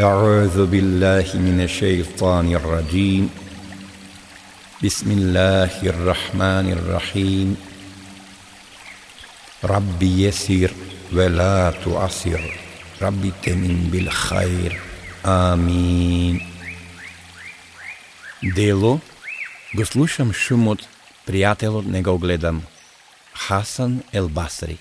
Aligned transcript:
أعوذ 0.00 0.66
بالله 0.66 1.26
من 1.34 1.60
الشيطان 1.60 2.54
الرجيم 2.54 3.30
بسم 4.84 5.10
الله 5.10 5.72
الرحمن 5.82 6.66
الرحيم 6.72 7.56
ربي 9.64 10.24
يسر 10.26 10.70
ولا 11.12 11.70
تعسر 11.84 12.42
ربي 13.02 13.32
تمن 13.42 13.88
بالخير 13.92 14.80
آمين 15.26 16.40
Дело 18.42 19.00
го 19.72 19.84
слушам 19.86 20.34
шумот, 20.34 20.80
пријателот 21.24 21.86
не 21.86 22.02
го 22.02 22.18
гледам. 22.18 22.62
Хасан 23.34 24.02
Ел 24.12 24.28
Басри 24.28 24.78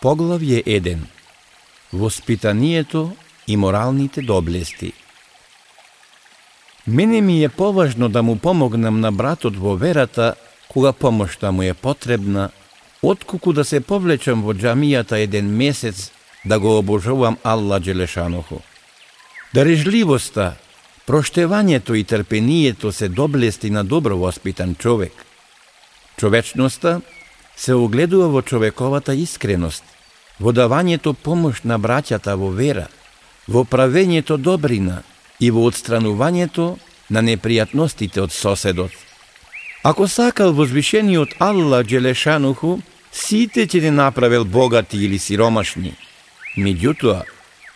Поглавје 0.00 0.62
1 0.66 0.98
Воспитанието 1.92 3.16
и 3.49 3.57
моралните 3.57 4.21
доблести. 4.21 4.93
Мене 6.87 7.21
ми 7.21 7.43
е 7.43 7.49
поважно 7.49 8.09
да 8.09 8.23
му 8.23 8.35
помогнам 8.35 8.99
на 8.99 9.11
братот 9.11 9.57
во 9.57 9.75
верата 9.75 10.35
кога 10.67 10.93
помошта 10.93 11.51
му 11.51 11.61
е 11.63 11.73
потребна, 11.73 12.49
отколку 13.01 13.53
да 13.53 13.65
се 13.65 13.81
повлечам 13.81 14.41
во 14.45 14.53
джамијата 14.53 15.17
еден 15.17 15.49
месец 15.57 16.11
да 16.45 16.59
го 16.59 16.77
обожувам 16.77 17.37
Алла 17.43 17.79
Джелешаноху. 17.81 18.61
Дарежливоста, 19.53 20.53
проштевањето 21.07 21.97
и 21.97 22.03
трпението 22.03 22.91
се 22.91 23.09
доблести 23.09 23.69
на 23.69 23.83
добро 23.83 24.17
воспитан 24.17 24.75
човек. 24.75 25.25
Човечноста 26.17 27.01
се 27.57 27.73
огледува 27.73 28.29
во 28.29 28.41
човековата 28.41 29.13
искреност, 29.13 29.83
во 30.39 30.53
давањето 30.53 31.13
помош 31.13 31.65
на 31.65 31.79
браќата 31.79 32.37
во 32.37 32.53
вера– 32.53 32.87
во 33.49 33.63
правењето 33.65 34.37
добрина 34.37 35.01
и 35.39 35.49
во 35.49 35.65
отстранувањето 35.69 36.75
на 37.09 37.21
непријатностите 37.25 38.21
од 38.21 38.31
соседот. 38.31 38.91
Ако 39.83 40.07
сакал 40.07 40.53
возвишениот 40.53 41.39
Алла 41.39 41.81
Джелешануху, 41.83 42.79
сите 43.11 43.65
ќе 43.65 43.81
не 43.87 43.91
направил 43.91 44.45
богати 44.45 44.97
или 45.05 45.17
сиромашни. 45.17 45.95
Меѓутоа, 46.57 47.23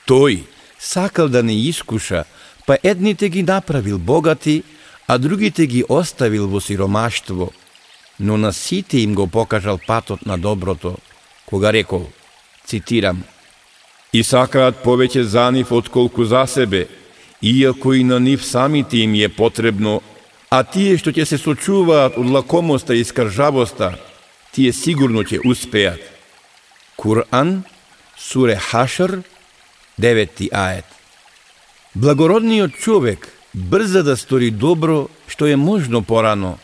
тој 0.06 0.44
сакал 0.78 1.30
да 1.30 1.44
не 1.44 1.56
искуша, 1.70 2.26
па 2.68 2.78
едните 2.84 3.30
ги 3.30 3.44
направил 3.44 3.98
богати, 3.98 4.64
а 5.08 5.18
другите 5.18 5.66
ги 5.66 5.84
оставил 5.90 6.48
во 6.48 6.62
сиромаштво. 6.62 7.52
Но 8.20 8.38
на 8.38 8.54
сите 8.54 9.00
им 9.00 9.16
го 9.16 9.28
покажал 9.28 9.80
патот 9.88 10.26
на 10.26 10.38
доброто, 10.38 10.98
кога 11.46 11.74
рекол, 11.74 12.10
цитирам, 12.66 13.24
и 14.14 14.23
сакаат 14.23 14.83
повеќе 14.86 15.25
за 15.25 15.50
нив 15.52 15.72
отколку 15.72 16.25
за 16.25 16.45
себе, 16.47 16.88
иако 17.42 17.94
и 17.94 18.03
на 18.03 18.19
нив 18.19 18.45
самите 18.45 18.97
им 18.97 19.14
е 19.16 19.30
потребно, 19.30 20.02
а 20.50 20.64
тие 20.64 20.97
што 21.02 21.09
ќе 21.09 21.25
се 21.25 21.38
сочуваат 21.42 22.17
од 22.22 22.30
лакомоста 22.30 22.94
и 22.94 23.03
скржавоста, 23.03 23.97
тие 24.53 24.73
сигурно 24.73 25.25
ќе 25.25 25.41
успеат. 25.41 26.02
Куран, 26.95 27.64
суре 28.17 28.56
Хашр, 28.56 29.23
9 30.00 30.50
ает. 30.53 30.86
Благородниот 31.95 32.78
човек 32.78 33.28
брза 33.53 34.03
да 34.03 34.17
стори 34.17 34.52
добро 34.52 35.09
што 35.28 35.45
е 35.45 35.56
можно 35.56 36.02
порано, 36.02 36.58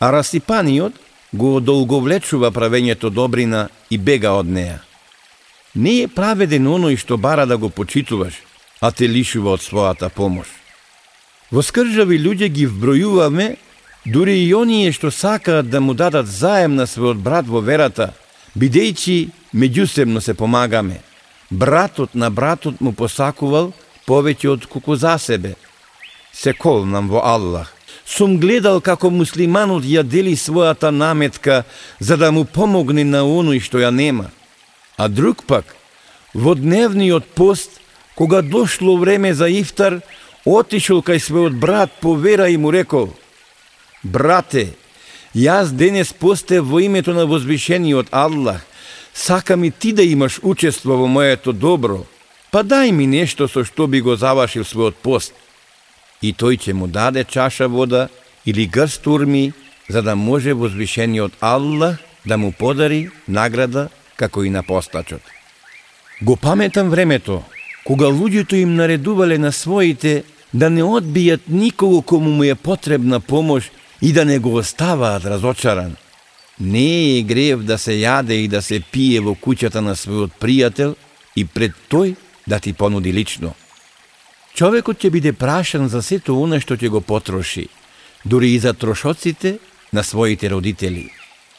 а 0.00 0.12
расипаниот 0.12 0.96
го 1.32 1.56
одолговлечува 1.56 2.50
правењето 2.50 3.10
добрина 3.10 3.68
и 3.90 3.98
бега 3.98 4.32
од 4.32 4.48
неа. 4.48 4.85
Не 5.76 5.92
е 6.02 6.08
праведен 6.08 6.64
оној 6.72 6.96
што 6.96 7.18
бара 7.20 7.44
да 7.44 7.58
го 7.60 7.68
почитуваш, 7.68 8.40
а 8.80 8.90
те 8.96 9.04
лишува 9.08 9.58
од 9.58 9.60
својата 9.60 10.08
помош. 10.08 10.48
Во 11.52 11.60
скржави 11.62 12.16
луѓе 12.16 12.48
ги 12.48 12.64
вбројуваме, 12.66 13.56
дури 14.08 14.38
и 14.40 14.54
оние 14.56 14.92
што 14.96 15.10
сакаат 15.12 15.68
да 15.68 15.80
му 15.80 15.92
дадат 15.94 16.26
заем 16.26 16.80
на 16.80 16.86
својот 16.88 17.20
брат 17.20 17.44
во 17.46 17.60
верата, 17.60 18.14
бидејќи 18.56 19.28
меѓусебно 19.52 20.20
се 20.24 20.34
помагаме. 20.34 21.02
Братот 21.50 22.14
на 22.14 22.30
братот 22.30 22.80
му 22.80 22.94
посакувал 22.96 23.74
повеќе 24.08 24.48
од 24.56 24.66
куку 24.66 24.96
за 24.96 25.18
себе. 25.18 25.54
Се 26.32 26.54
колнам 26.56 27.08
во 27.12 27.20
Аллах. 27.20 27.76
Сум 28.06 28.38
гледал 28.40 28.80
како 28.80 29.10
муслиманот 29.10 29.84
ја 29.84 30.02
дели 30.02 30.36
својата 30.36 30.90
наметка 30.90 31.64
за 32.00 32.16
да 32.16 32.32
му 32.32 32.44
помогне 32.44 33.04
на 33.04 33.26
оној 33.28 33.60
што 33.60 33.78
ја 33.78 33.92
нема. 33.92 34.30
А 34.96 35.08
друг 35.08 35.44
пак, 35.44 35.76
во 36.34 36.54
дневниот 36.54 37.24
пост, 37.24 37.80
кога 38.14 38.42
дошло 38.42 38.96
време 38.96 39.34
за 39.34 39.48
ифтар, 39.48 40.00
отишол 40.44 41.02
кај 41.04 41.20
својот 41.20 41.58
брат 41.60 41.92
по 42.00 42.14
вера 42.14 42.48
и 42.48 42.56
му 42.56 42.72
рекол, 42.72 43.12
Брате, 44.02 44.76
јас 45.34 45.72
денес 45.74 46.12
посте 46.12 46.60
во 46.60 46.80
името 46.80 47.14
на 47.14 47.26
возвишениот 47.26 48.08
Аллах, 48.12 48.62
сакам 49.14 49.64
и 49.64 49.70
ти 49.70 49.92
да 49.92 50.02
имаш 50.02 50.38
учество 50.42 50.96
во 50.96 51.06
моето 51.06 51.52
добро, 51.52 52.04
па 52.50 52.62
дај 52.62 52.92
ми 52.92 53.06
нешто 53.06 53.48
со 53.48 53.64
што 53.64 53.86
би 53.86 54.00
го 54.00 54.16
завашил 54.16 54.62
својот 54.62 55.02
пост. 55.02 55.34
И 56.22 56.32
тој 56.32 56.56
ќе 56.56 56.72
му 56.72 56.86
даде 56.86 57.24
чаша 57.24 57.68
вода 57.68 58.08
или 58.46 58.66
грст 58.66 59.06
урми, 59.06 59.52
за 59.88 60.02
да 60.02 60.16
може 60.16 60.54
возвишениот 60.54 61.32
Аллах 61.40 61.98
да 62.24 62.38
му 62.38 62.52
подари 62.52 63.10
награда 63.28 63.88
како 64.16 64.44
и 64.44 64.50
на 64.50 64.62
постачот. 64.62 65.22
Го 66.22 66.36
паметам 66.36 66.90
времето, 66.90 67.42
кога 67.84 68.06
луѓето 68.06 68.54
им 68.54 68.74
наредувале 68.74 69.38
на 69.38 69.52
своите 69.52 70.24
да 70.54 70.70
не 70.70 70.82
одбијат 70.82 71.40
никого 71.48 72.02
кому 72.02 72.30
му 72.30 72.44
е 72.44 72.54
потребна 72.54 73.20
помош 73.20 73.70
и 74.02 74.12
да 74.12 74.24
не 74.24 74.38
го 74.38 74.54
оставаат 74.54 75.24
разочаран. 75.24 75.96
Не 76.60 77.18
е 77.18 77.22
грев 77.22 77.62
да 77.62 77.78
се 77.78 77.92
јаде 78.00 78.32
и 78.32 78.48
да 78.48 78.62
се 78.62 78.80
пие 78.80 79.20
во 79.20 79.36
куќата 79.36 79.80
на 79.84 79.92
својот 79.92 80.40
пријател 80.40 80.96
и 81.36 81.44
пред 81.44 81.72
тој 81.90 82.16
да 82.46 82.60
ти 82.60 82.72
понуди 82.72 83.12
лично. 83.12 83.52
Човекот 84.54 84.96
ќе 84.96 85.10
биде 85.10 85.32
прашан 85.32 85.88
за 85.88 86.00
сето 86.02 86.40
оно 86.40 86.60
што 86.60 86.76
ќе 86.80 86.88
го 86.88 87.00
потроши, 87.00 87.68
дури 88.24 88.54
и 88.54 88.58
за 88.58 88.72
трошоците 88.72 89.58
на 89.92 90.02
своите 90.02 90.50
родители. 90.50 91.10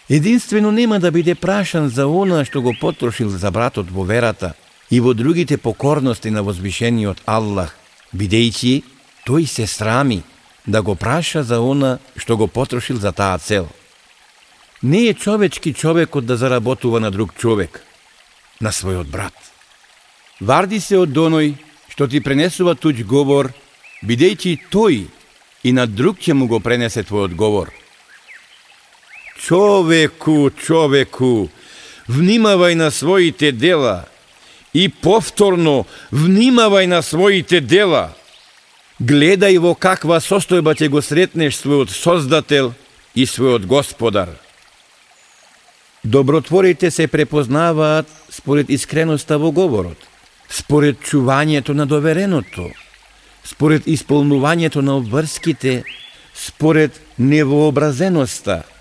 Единствено 0.10 0.72
нема 0.72 1.00
да 1.00 1.12
биде 1.12 1.36
прашан 1.36 1.90
за 1.90 2.08
она 2.08 2.46
што 2.46 2.62
го 2.62 2.72
потрошил 2.74 3.30
за 3.30 3.52
братот 3.52 3.92
во 3.92 4.08
верата 4.08 4.54
и 4.90 5.00
во 5.04 5.14
другите 5.14 5.58
покорности 5.58 6.32
на 6.32 6.44
возвишениот 6.48 7.20
Аллах, 7.28 7.76
бидејќи 8.16 8.84
тој 9.28 9.46
се 9.46 9.68
срами 9.68 10.24
да 10.66 10.82
го 10.82 10.96
праша 10.96 11.44
за 11.44 11.60
она 11.60 12.00
што 12.16 12.38
го 12.38 12.48
потрошил 12.48 13.00
за 13.00 13.12
таа 13.12 13.38
цел. 13.38 13.68
Не 14.82 15.10
е 15.12 15.14
човечки 15.14 15.74
човекот 15.74 16.26
да 16.26 16.38
заработува 16.38 17.00
на 17.00 17.12
друг 17.12 17.36
човек, 17.36 17.84
на 18.62 18.72
својот 18.72 19.12
брат. 19.12 19.36
Варди 20.40 20.80
се 20.80 21.04
од 21.04 21.12
доној 21.12 21.58
што 21.92 22.08
ти 22.08 22.24
пренесува 22.24 22.80
туѓ 22.80 23.04
говор, 23.04 23.52
бидејќи 24.08 24.72
тој 24.72 25.04
и 25.64 25.72
на 25.76 25.84
друг 25.86 26.24
ќе 26.24 26.32
му 26.32 26.48
го 26.48 26.64
пренесе 26.64 27.04
твојот 27.04 27.36
говор– 27.36 27.76
Човеку, 29.48 30.50
човеку, 30.52 31.48
внимавај 32.12 32.76
на 32.76 32.90
своите 32.92 33.54
дела 33.56 34.04
и 34.76 34.90
повторно 34.92 35.86
внимавај 36.12 36.90
на 36.92 37.00
своите 37.00 37.62
дела. 37.64 38.12
Гледај 39.00 39.56
во 39.64 39.72
каква 39.72 40.20
состојба 40.20 40.76
ќе 40.76 40.92
го 40.92 41.00
сретнеш 41.00 41.62
својот 41.62 41.96
Создател 41.96 42.74
и 43.16 43.24
својот 43.24 43.64
Господар. 43.72 44.36
Добротворите 46.04 46.92
се 46.92 47.08
препознаваат 47.08 48.12
според 48.28 48.68
искреноста 48.70 49.40
во 49.40 49.56
говорот, 49.56 49.98
според 50.50 51.00
чувањето 51.00 51.72
на 51.72 51.88
довереното, 51.88 52.68
според 53.48 53.88
исполнувањето 53.88 54.84
на 54.84 54.98
обврските, 55.00 55.84
според 56.36 57.00
невообразеноста– 57.16 58.64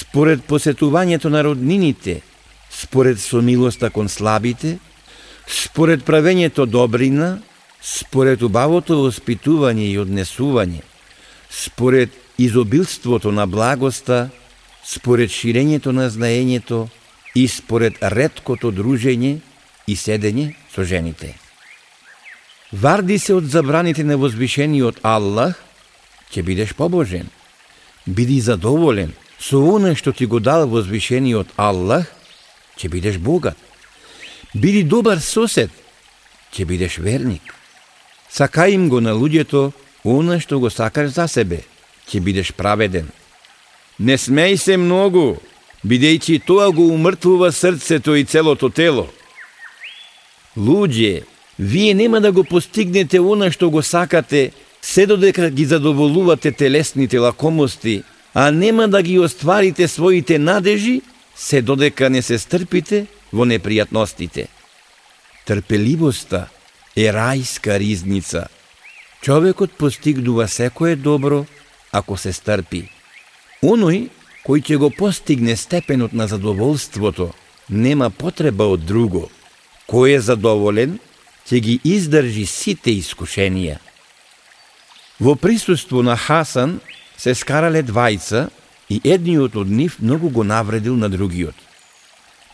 според 0.00 0.44
посетувањето 0.44 1.28
на 1.32 1.42
роднините, 1.42 2.20
според 2.70 3.20
сомилоста 3.20 3.90
кон 3.90 4.08
слабите, 4.08 4.78
според 5.46 6.04
правењето 6.04 6.66
добрина, 6.66 7.38
според 7.80 8.42
убавото 8.42 8.98
воспитување 9.00 9.88
и 9.88 9.98
однесување, 9.98 10.82
според 11.50 12.10
изобилството 12.38 13.32
на 13.32 13.46
благоста, 13.46 14.28
според 14.84 15.30
ширењето 15.30 15.96
на 15.96 16.10
знаењето 16.10 16.86
и 17.34 17.48
според 17.48 17.96
редкото 18.02 18.72
дружење 18.72 19.38
и 19.86 19.96
седење 19.96 20.52
со 20.74 20.84
жените. 20.84 21.34
Варди 22.72 23.18
се 23.18 23.34
од 23.34 23.48
забраните 23.48 24.04
на 24.04 24.16
возвишениот 24.20 25.00
Аллах, 25.02 25.56
ќе 26.28 26.42
бидеш 26.42 26.74
побожен. 26.74 27.30
Биди 28.06 28.40
задоволен– 28.40 29.14
Со 29.38 29.60
оне 29.60 29.94
што 29.94 30.12
ти 30.12 30.26
го 30.26 30.40
дал 30.40 30.66
возвишениот 30.68 31.52
Аллах, 31.56 32.06
ќе 32.76 32.88
бидеш 32.88 33.18
богат. 33.18 33.56
Биди 34.54 34.82
добар 34.82 35.20
сосед, 35.20 35.70
ќе 36.52 36.64
бидеш 36.64 36.98
верник. 36.98 37.54
Сакај 38.32 38.74
им 38.74 38.88
го 38.88 39.00
на 39.00 39.12
луѓето, 39.12 39.72
она 40.04 40.40
што 40.40 40.60
го 40.60 40.70
сакаш 40.70 41.12
за 41.12 41.28
себе, 41.28 41.62
ќе 42.08 42.20
бидеш 42.20 42.52
праведен. 42.52 43.12
Не 43.98 44.16
смеј 44.16 44.56
се 44.56 44.76
многу, 44.76 45.36
бидејќи 45.84 46.42
тоа 46.46 46.70
го 46.72 46.88
умртвува 46.92 47.52
срцето 47.52 48.16
и 48.16 48.24
целото 48.24 48.70
тело. 48.70 49.08
Луѓе, 50.56 51.24
вие 51.58 51.94
нема 51.94 52.20
да 52.20 52.32
го 52.32 52.44
постигнете 52.44 53.20
она 53.20 53.50
што 53.52 53.70
го 53.70 53.82
сакате, 53.82 54.52
се 54.82 55.06
додека 55.06 55.50
ги 55.50 55.64
задоволувате 55.64 56.52
телесните 56.52 57.18
лакомости, 57.18 58.02
а 58.38 58.50
нема 58.50 58.88
да 58.88 59.02
ги 59.02 59.18
остварите 59.18 59.88
своите 59.88 60.38
надежи, 60.38 61.00
се 61.36 61.62
додека 61.62 62.10
не 62.10 62.20
се 62.22 62.36
стрпите 62.38 63.06
во 63.32 63.46
непријатностите. 63.48 64.44
Трпеливоста 65.48 66.42
е 66.96 67.08
рајска 67.16 67.78
ризница. 67.80 68.44
Човекот 69.22 69.72
постигнува 69.72 70.48
секое 70.48 70.96
добро 70.96 71.46
ако 71.92 72.18
се 72.20 72.34
стрпи. 72.36 72.82
Оној 73.64 74.10
кој 74.44 74.60
ќе 74.60 74.76
го 74.84 74.90
постигне 74.92 75.56
степенот 75.56 76.12
на 76.12 76.28
задоволството, 76.28 77.32
нема 77.72 78.10
потреба 78.10 78.68
од 78.68 78.84
друго. 78.84 79.30
Кој 79.88 80.18
е 80.18 80.20
задоволен, 80.20 80.98
ќе 81.48 81.60
ги 81.64 81.80
издржи 81.84 82.44
сите 82.44 82.92
искушенија. 83.00 83.80
Во 85.24 85.40
присуство 85.40 86.04
на 86.04 86.20
Хасан 86.20 86.82
се 87.16 87.34
скарале 87.34 87.82
двајца 87.82 88.48
и 88.88 89.00
едниот 89.04 89.56
од 89.56 89.70
нив 89.70 89.96
многу 90.00 90.30
го 90.30 90.44
навредил 90.44 90.96
на 90.96 91.08
другиот. 91.08 91.54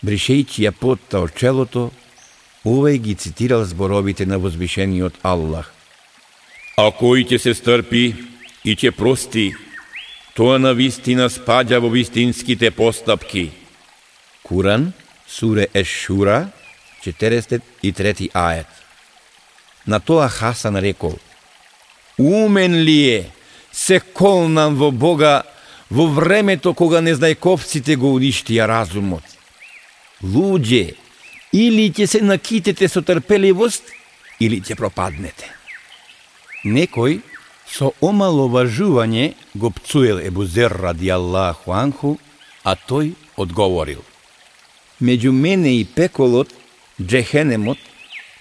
Бришејќи 0.02 0.66
ја 0.66 0.72
потта 0.72 1.20
од 1.22 1.34
челото, 1.38 1.90
овој 2.64 2.98
ги 2.98 3.14
цитирал 3.14 3.64
зборовите 3.64 4.26
на 4.26 4.38
возвишениот 4.38 5.18
Аллах. 5.22 5.72
А 6.76 6.90
кој 6.90 7.26
ќе 7.28 7.38
се 7.38 7.54
стрпи 7.54 8.14
и 8.64 8.74
ќе 8.74 8.94
прости, 8.96 9.52
тоа 10.34 10.58
на 10.58 10.72
вистина 10.74 11.28
спаѓа 11.28 11.82
во 11.82 11.90
вистинските 11.92 12.70
постапки. 12.70 13.50
Куран, 14.42 14.92
суре 15.26 15.68
Ешура, 15.74 16.50
43 17.04 18.30
аjet. 18.32 18.70
На 19.86 20.00
тоа 20.00 20.28
Хасан 20.28 20.76
рекол, 20.76 21.18
Умен 22.18 22.74
ли 22.84 23.08
е, 23.10 23.30
се 23.72 24.00
колнам 24.00 24.76
во 24.76 24.90
Бога 24.90 25.42
во 25.90 26.06
времето 26.08 26.74
кога 26.74 27.00
незнајковците 27.00 27.96
го 27.96 28.14
уништија 28.16 28.68
разумот. 28.68 29.24
Луѓе, 30.22 30.94
или 31.52 31.90
ќе 31.90 32.06
се 32.06 32.20
накитете 32.22 32.88
со 32.88 33.02
трпеливост, 33.02 33.82
или 34.40 34.60
ќе 34.60 34.76
пропаднете. 34.78 35.50
Некој 36.64 37.20
со 37.66 37.92
омаловажување 38.00 39.32
го 39.54 39.72
пцуел 39.74 40.20
Ебузер 40.22 40.72
ради 40.72 41.08
Аллаху 41.10 41.72
анху, 41.72 42.18
а 42.64 42.76
тој 42.76 43.14
одговорил. 43.36 44.04
Меѓу 45.00 45.32
мене 45.32 45.80
и 45.80 45.84
пеколот, 45.84 46.48
джехенемот, 47.00 47.78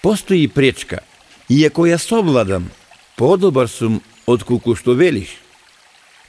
постои 0.02 0.46
пречка, 0.48 1.02
и 1.48 1.64
ако 1.66 1.88
ја 1.88 1.98
совладам, 1.98 2.70
подобар 3.16 3.68
сум 3.68 4.00
отколку 4.32 4.74
што 4.76 4.96
велиш. 4.98 5.36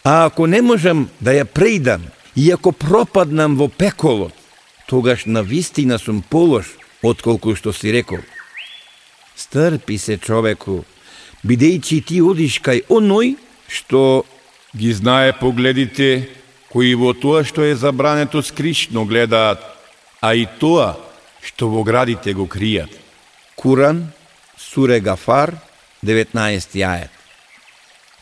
А 0.04 0.26
ако 0.26 0.48
не 0.48 0.62
можам 0.62 1.10
да 1.20 1.32
ја 1.32 1.46
преидам 1.46 2.04
и 2.36 2.52
ако 2.52 2.72
пропаднам 2.72 3.56
во 3.56 3.68
пеколот, 3.68 4.34
тогаш 4.88 5.26
на 5.26 5.44
вистина 5.44 6.00
сум 6.00 6.22
полош 6.22 6.76
отколку 7.02 7.56
што 7.56 7.74
си 7.74 7.94
рекол. 7.94 8.20
Стрпи 9.36 9.98
се 9.98 10.18
човеку, 10.18 10.84
бидејќи 11.46 12.04
ти 12.06 12.22
одиш 12.22 12.60
кај 12.60 12.86
оној 12.90 13.36
што 13.68 14.26
ги 14.76 14.94
знае 14.94 15.34
погледите 15.40 16.30
кои 16.70 16.96
во 16.96 17.14
тоа 17.14 17.44
што 17.46 17.64
е 17.64 17.76
забрането 17.76 18.42
скришно 18.42 19.06
гледаат, 19.06 19.62
а 20.22 20.36
и 20.36 20.48
тоа 20.60 20.98
што 21.42 21.70
во 21.70 21.84
градите 21.84 22.34
го 22.34 22.48
кријат. 22.48 22.90
Куран, 23.56 24.12
Суре 24.58 25.00
Гафар, 25.00 25.56
19 26.04 26.82
ајет. 26.82 27.23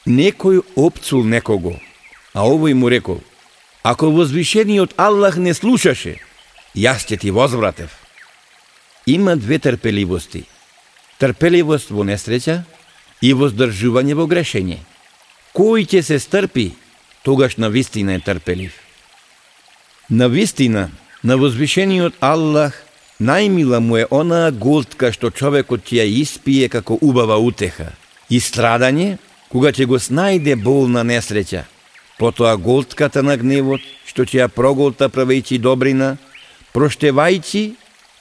Некој 0.05 0.63
опцул 0.75 1.21
некого, 1.23 1.75
а 2.33 2.41
овој 2.49 2.73
му 2.73 2.89
рекол, 2.89 3.21
ако 3.83 4.09
возвишениот 4.09 4.95
Аллах 4.97 5.37
не 5.37 5.53
слушаше, 5.53 6.17
јас 6.73 7.05
ќе 7.05 7.19
ти 7.21 7.29
возвратев. 7.29 7.93
Има 9.05 9.35
две 9.35 9.59
трпеливости. 9.59 10.45
Трпеливост 11.21 11.91
во 11.93 12.01
несреќа 12.01 12.63
и 13.21 13.33
воздржување 13.33 14.17
во 14.17 14.25
грешење. 14.25 14.79
Кој 15.53 15.85
ќе 15.85 16.01
се 16.01 16.17
стрпи, 16.17 16.71
тогаш 17.21 17.57
на 17.57 17.69
вистина 17.69 18.17
е 18.17 18.19
трпелив. 18.19 18.73
На 20.09 20.27
вистина, 20.27 20.89
на 21.23 21.37
возвишениот 21.37 22.17
Аллах 22.19 22.73
Најмила 23.21 23.77
му 23.77 23.97
е 24.01 24.07
онаа 24.09 24.49
голтка 24.49 25.11
што 25.13 25.29
човекот 25.29 25.85
ќе 25.85 26.01
ја 26.01 26.05
испие 26.09 26.69
како 26.73 26.97
убава 27.05 27.37
утеха. 27.37 27.93
И 28.29 28.39
страдање, 28.41 29.19
кога 29.51 29.71
ќе 29.75 29.85
го 29.85 29.99
снајде 29.99 30.55
болна 30.55 31.03
несреќа. 31.03 31.65
Потоа 32.19 32.55
голтката 32.55 33.23
на 33.25 33.35
гневот, 33.37 33.81
што 34.07 34.23
ќе 34.23 34.45
ја 34.45 34.47
проголта 34.47 35.09
правејќи 35.11 35.59
добрина, 35.59 36.15
проштевајќи 36.73 37.63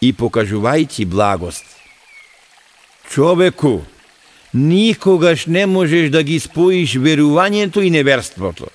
и 0.01 0.13
покажувајќи 0.13 1.07
благост. 1.07 1.65
Човеку, 3.11 3.85
никогаш 4.53 5.47
не 5.47 5.67
можеш 5.67 6.11
да 6.11 6.23
ги 6.23 6.41
споиш 6.41 6.97
верувањето 6.97 7.83
и 7.83 7.91
неверството. 7.91 8.71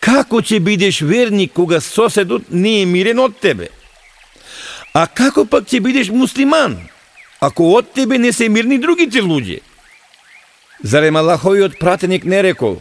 Како 0.00 0.40
ќе 0.40 0.60
бидеш 0.64 1.02
верник 1.04 1.52
кога 1.52 1.80
соседот 1.80 2.48
не 2.50 2.80
е 2.82 2.86
мирен 2.86 3.18
од 3.20 3.36
тебе? 3.40 3.68
А 4.94 5.06
како 5.06 5.44
пак 5.44 5.68
ќе 5.68 5.80
бидеш 5.84 6.08
муслиман, 6.08 6.78
ако 7.40 7.74
од 7.76 7.92
тебе 7.92 8.18
не 8.18 8.32
се 8.32 8.48
мирни 8.48 8.78
другите 8.78 9.20
луѓе? 9.20 9.60
Зарем 10.82 11.16
Аллаховиот 11.16 11.78
пратеник 11.78 12.24
не 12.24 12.40
рекол, 12.42 12.78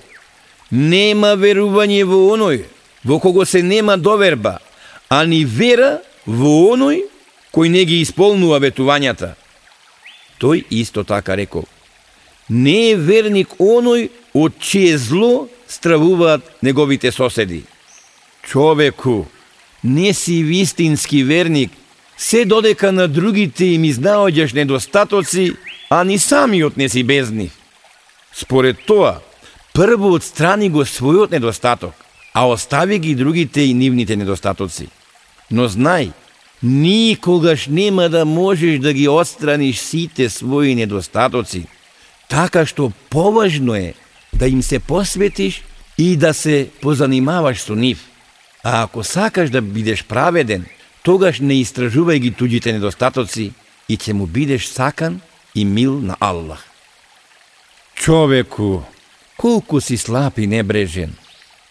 нема 0.71 1.33
верување 1.35 2.05
во 2.07 2.19
оној, 2.31 2.61
во 3.03 3.19
кого 3.19 3.43
се 3.45 3.59
нема 3.61 3.97
доверба, 3.97 4.59
а 5.09 5.25
ни 5.27 5.43
вера 5.43 5.99
во 6.25 6.71
оној 6.75 7.03
кој 7.51 7.67
не 7.67 7.83
ги 7.83 7.99
исполнува 7.99 8.61
ветувањата. 8.63 9.33
Тој 10.39 10.63
исто 10.79 11.03
така 11.03 11.35
рекол, 11.35 11.67
не 12.47 12.93
е 12.93 12.95
верник 12.95 13.59
оној 13.59 14.07
од 14.33 14.55
чие 14.63 14.95
зло 14.97 15.49
стравуваат 15.67 16.63
неговите 16.63 17.11
соседи. 17.11 17.65
Човеку, 18.47 19.25
не 19.83 20.13
си 20.13 20.43
вистински 20.43 21.23
верник 21.23 21.71
се 22.17 22.45
додека 22.45 22.91
на 22.91 23.07
другите 23.07 23.65
им 23.75 23.83
изнаоѓаш 23.83 24.55
недостатоци, 24.55 25.53
а 25.89 26.03
ни 26.03 26.19
самиот 26.19 26.77
не 26.77 26.89
си 26.89 27.03
без 27.03 27.31
нив. 27.31 27.58
Според 28.33 28.85
тоа, 28.85 29.19
прво 29.73 30.13
отстрани 30.13 30.69
го 30.69 30.85
својот 30.85 31.31
недостаток, 31.31 31.93
а 32.33 32.47
остави 32.47 32.99
ги 32.99 33.15
другите 33.15 33.61
и 33.61 33.73
нивните 33.73 34.15
недостатоци. 34.15 34.89
Но 35.51 35.67
знај, 35.69 36.11
никогаш 36.63 37.67
нема 37.67 38.09
да 38.09 38.25
можеш 38.25 38.79
да 38.79 38.93
ги 38.93 39.07
отстраниш 39.07 39.79
сите 39.79 40.29
своји 40.29 40.75
недостатоци, 40.75 41.65
така 42.29 42.65
што 42.65 42.91
поважно 43.09 43.75
е 43.75 43.93
да 44.33 44.47
им 44.47 44.61
се 44.63 44.79
посветиш 44.79 45.63
и 45.97 46.15
да 46.15 46.33
се 46.33 46.69
позанимаваш 46.81 47.61
со 47.61 47.75
нив. 47.75 48.05
А 48.63 48.83
ако 48.83 49.03
сакаш 49.03 49.49
да 49.49 49.61
бидеш 49.61 50.03
праведен, 50.03 50.65
тогаш 51.03 51.39
не 51.39 51.63
истражувај 51.63 52.19
ги 52.19 52.31
туѓите 52.31 52.75
недостатоци 52.75 53.51
и 53.89 53.97
ќе 53.97 54.13
му 54.13 54.27
бидеш 54.27 54.67
сакан 54.67 55.21
и 55.55 55.65
мил 55.65 55.99
на 55.99 56.15
Аллах. 56.19 56.68
Човеку, 57.99 58.81
колку 59.37 59.81
си 59.81 59.97
слаб 59.97 60.37
и 60.37 60.47
небрежен, 60.47 61.15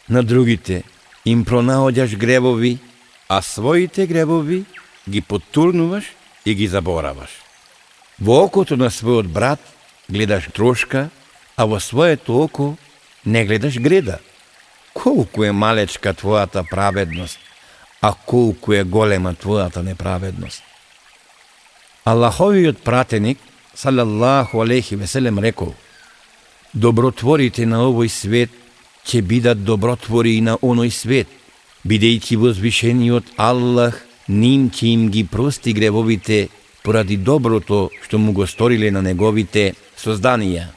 на 0.08 0.23
другите 0.23 0.82
им 1.25 1.44
пронаоѓаш 1.44 2.16
гребови, 2.20 2.78
а 3.28 3.40
своите 3.42 4.06
гребови 4.06 4.64
ги 5.08 5.20
потурнуваш 5.20 6.04
и 6.44 6.54
ги 6.54 6.68
забораваш. 6.68 7.30
Во 8.20 8.44
окото 8.44 8.76
на 8.76 8.90
својот 8.92 9.32
брат 9.32 9.58
гледаш 10.12 10.52
трошка, 10.52 11.08
а 11.56 11.64
во 11.64 11.80
своето 11.80 12.37
око 12.44 12.76
не 13.25 13.47
гледаш 13.49 13.80
греда. 13.80 14.20
Колку 14.92 15.49
е 15.49 15.52
малечка 15.52 16.12
твојата 16.12 16.68
праведност, 16.68 17.40
а 18.02 18.12
колку 18.12 18.76
е 18.76 18.85
голема 18.85 19.32
твојата 19.32 19.80
неправедност. 19.80 20.62
Аллаховиот 22.04 22.85
пратеник, 22.85 23.38
салаллаху 23.75 24.61
алейхи 24.61 24.97
веселем, 24.97 25.38
рекол, 25.38 25.75
добротворите 26.75 27.67
на 27.67 27.85
овој 27.89 28.09
свет 28.09 28.51
ќе 29.09 29.23
бидат 29.23 29.65
добротвори 29.65 30.37
и 30.37 30.41
на 30.45 30.57
оној 30.61 30.91
свет, 30.93 31.29
бидејќи 31.89 32.37
возвишениот 32.37 33.35
Аллах 33.37 34.03
ним 34.29 34.69
ќе 34.71 34.93
им 34.93 35.09
ги 35.11 35.25
прости 35.25 35.73
гревовите 35.73 36.49
поради 36.85 37.17
доброто 37.17 37.89
што 38.05 38.19
му 38.19 38.33
го 38.33 38.47
сториле 38.47 38.91
на 38.91 39.03
неговите 39.03 39.73
созданија. 39.97 40.69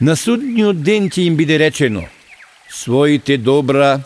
На 0.00 0.16
судниот 0.16 0.80
ден 0.82 1.10
ќе 1.10 1.26
им 1.28 1.36
биде 1.36 1.58
речено, 1.58 2.06
своите 2.70 3.36
добра 3.36 4.00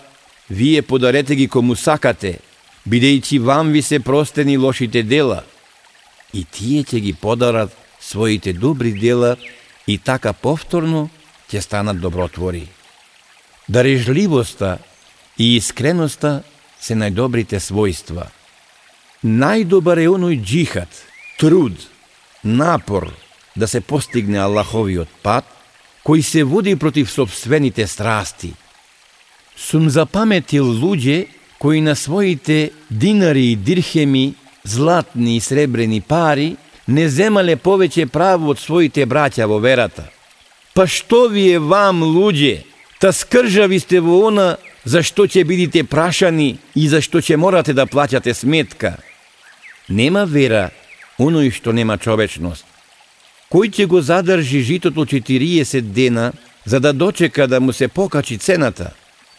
вие 0.50 0.83
подарете 0.83 1.37
ги 1.37 1.49
кому 1.49 1.76
сакате, 1.76 2.40
бидејќи 2.88 3.38
вам 3.40 3.71
ви 3.73 3.83
се 3.83 4.00
простени 4.00 4.57
лошите 4.59 5.02
дела. 5.02 5.45
И 6.35 6.45
тие 6.45 6.83
ќе 6.83 6.99
ги 6.99 7.12
подарат 7.12 7.71
своите 8.00 8.52
добри 8.52 8.93
дела 8.93 9.37
и 9.86 9.98
така 9.98 10.32
повторно 10.32 11.08
ќе 11.50 11.60
станат 11.60 12.00
добротвори. 12.00 12.68
Дарежливоста 13.68 14.78
и 15.38 15.56
искреноста 15.56 16.42
се 16.80 16.94
најдобрите 16.94 17.60
својства. 17.60 18.28
Најдобар 19.24 20.02
е 20.04 20.10
оној 20.12 20.40
джихад, 20.42 20.88
труд, 21.40 21.72
напор 22.44 23.08
да 23.56 23.68
се 23.68 23.80
постигне 23.80 24.38
Аллаховиот 24.38 25.08
пат, 25.22 25.44
кој 26.04 26.20
се 26.20 26.44
води 26.44 26.76
против 26.76 27.10
собствените 27.10 27.86
страсти. 27.86 28.52
Сум 29.56 29.88
запаметил 29.88 30.66
луѓе 30.66 31.28
кои 31.58 31.80
на 31.80 31.96
своите 31.96 32.70
динари 32.90 33.52
и 33.52 33.56
дирхеми, 33.56 34.34
златни 34.64 35.36
и 35.36 35.40
сребрени 35.40 36.00
пари, 36.00 36.56
не 36.86 37.08
земале 37.08 37.56
повеќе 37.56 38.06
право 38.08 38.52
од 38.52 38.60
своите 38.60 39.06
браќа 39.06 39.46
во 39.48 39.58
верата. 39.58 40.08
Па 40.74 40.86
што 40.86 41.28
ви 41.28 41.48
е 41.54 41.58
вам, 41.58 42.02
луѓе? 42.02 42.64
Та 43.00 43.12
скржави 43.12 43.78
сте 43.80 44.00
во 44.00 44.26
она 44.28 44.56
за 44.84 45.02
што 45.02 45.26
ќе 45.26 45.44
бидите 45.44 45.84
прашани 45.84 46.58
и 46.74 46.88
за 46.88 47.00
што 47.00 47.20
ќе 47.20 47.36
морате 47.36 47.72
да 47.72 47.86
плаќате 47.86 48.34
сметка. 48.34 48.96
Нема 49.88 50.24
вера, 50.24 50.70
оној 51.18 51.52
што 51.52 51.72
нема 51.72 51.98
човечност. 51.98 52.64
Кој 53.52 53.70
ќе 53.70 53.86
го 53.86 54.00
задржи 54.00 54.60
житото 54.62 55.04
40 55.06 55.80
дена 55.94 56.32
за 56.64 56.80
да 56.80 56.92
дочека 56.92 57.46
да 57.46 57.60
му 57.60 57.72
се 57.72 57.88
покачи 57.88 58.38
цената? 58.38 58.92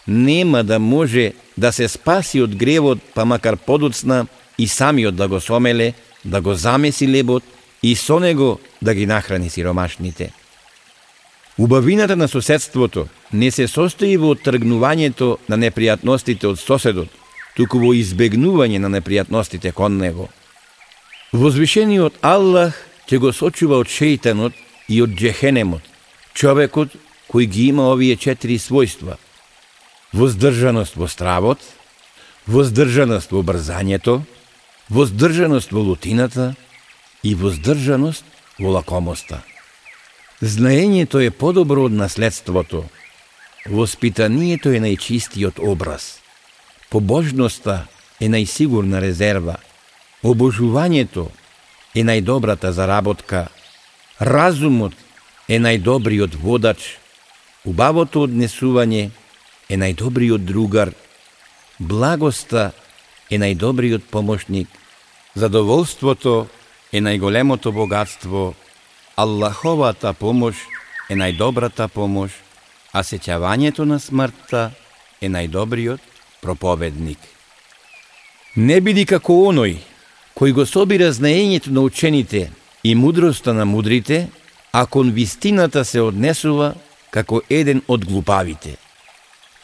Нема 0.07 0.63
да 0.63 0.79
може 0.79 1.33
да 1.57 1.71
се 1.71 1.87
спаси 1.87 2.41
од 2.41 2.55
гревот, 2.55 2.99
па 3.13 3.25
макар 3.25 3.57
подоцна 3.57 4.27
и 4.57 4.67
самиот 4.67 5.15
да 5.15 5.27
го 5.27 5.41
сомеле, 5.41 5.93
да 6.25 6.41
го 6.41 6.53
замеси 6.53 7.07
лебот 7.07 7.43
и 7.83 7.95
со 7.95 8.19
него 8.19 8.59
да 8.81 8.93
ги 8.93 9.05
нахрани 9.05 9.49
сиромашните. 9.49 10.31
Убавината 11.57 12.15
на 12.15 12.27
соседството 12.27 13.07
не 13.33 13.51
се 13.51 13.67
состои 13.67 14.17
во 14.17 14.35
тргнувањето 14.35 15.37
на 15.47 15.55
непријатностите 15.55 16.49
од 16.51 16.59
соседот, 16.59 17.07
туку 17.55 17.79
во 17.79 17.93
избегнување 17.95 18.81
на 18.83 18.89
непријатностите 18.91 19.71
кон 19.71 19.97
него. 19.97 20.27
Возвишениот 21.31 22.19
Аллах 22.21 22.75
ќе 23.07 23.21
го 23.23 23.31
сочува 23.31 23.79
од 23.79 23.87
шејтанот 23.87 24.51
и 24.89 25.01
од 25.01 25.15
джехенемот, 25.15 25.81
човекот 26.33 26.91
кој 27.31 27.47
ги 27.47 27.69
има 27.71 27.87
овие 27.93 28.17
четири 28.19 28.59
својства. 28.59 29.15
Воздржаност 30.11 30.95
во 30.99 31.07
стравот, 31.07 31.59
воздржаност 32.47 33.31
во 33.31 33.43
брзањето, 33.43 34.21
воздржаност 34.89 35.71
во 35.71 35.81
лутината 35.81 36.55
и 37.23 37.35
воздржаност 37.35 38.25
во 38.59 38.71
лакомоста. 38.77 39.41
Знаењето 40.41 41.19
е 41.23 41.31
подобро 41.31 41.85
од 41.85 41.93
наследството. 41.95 42.85
Воспитанието 43.65 44.69
е 44.69 44.79
најчистиот 44.83 45.59
образ. 45.63 46.19
Побожноста 46.89 47.87
е 48.19 48.29
најсигурна 48.29 49.01
резерва. 49.01 49.57
Обожувањето 50.23 51.31
е 51.95 52.03
најдобрата 52.03 52.69
заработка. 52.69 53.47
Разумот 54.21 54.93
е 55.47 55.57
најдобриот 55.59 56.35
водач. 56.35 56.97
Убавото 57.65 58.27
однесување 58.27 59.09
е 59.69 59.75
најдобриот 59.81 60.45
другар. 60.45 60.93
Благоста 61.79 62.71
е 63.29 63.37
најдобриот 63.37 64.09
помошник. 64.11 64.67
Задоволството 65.35 66.47
е 66.91 67.01
најголемото 67.01 67.71
богатство 67.71 68.53
Аллаховата 69.15 70.13
помош 70.13 70.55
е 71.09 71.15
најдобрата 71.15 71.87
помош, 71.87 72.31
а 72.93 73.03
сеќавањето 73.03 73.85
на 73.85 73.99
смртта 73.99 74.71
е 75.21 75.29
најдобриот 75.29 75.99
проповедник. 76.41 77.19
Не 78.55 78.81
биди 78.81 79.05
како 79.05 79.33
оној, 79.49 79.77
кој 80.35 80.51
го 80.51 80.65
собира 80.65 81.11
знаењето 81.11 81.71
на 81.71 81.81
учените 81.81 82.51
и 82.83 82.95
мудроста 82.95 83.53
на 83.53 83.65
мудрите, 83.65 84.27
а 84.71 84.85
кон 84.85 85.11
вистината 85.11 85.85
се 85.85 86.01
однесува 86.01 86.73
како 87.11 87.41
еден 87.49 87.81
од 87.87 88.05
глупавите. 88.05 88.75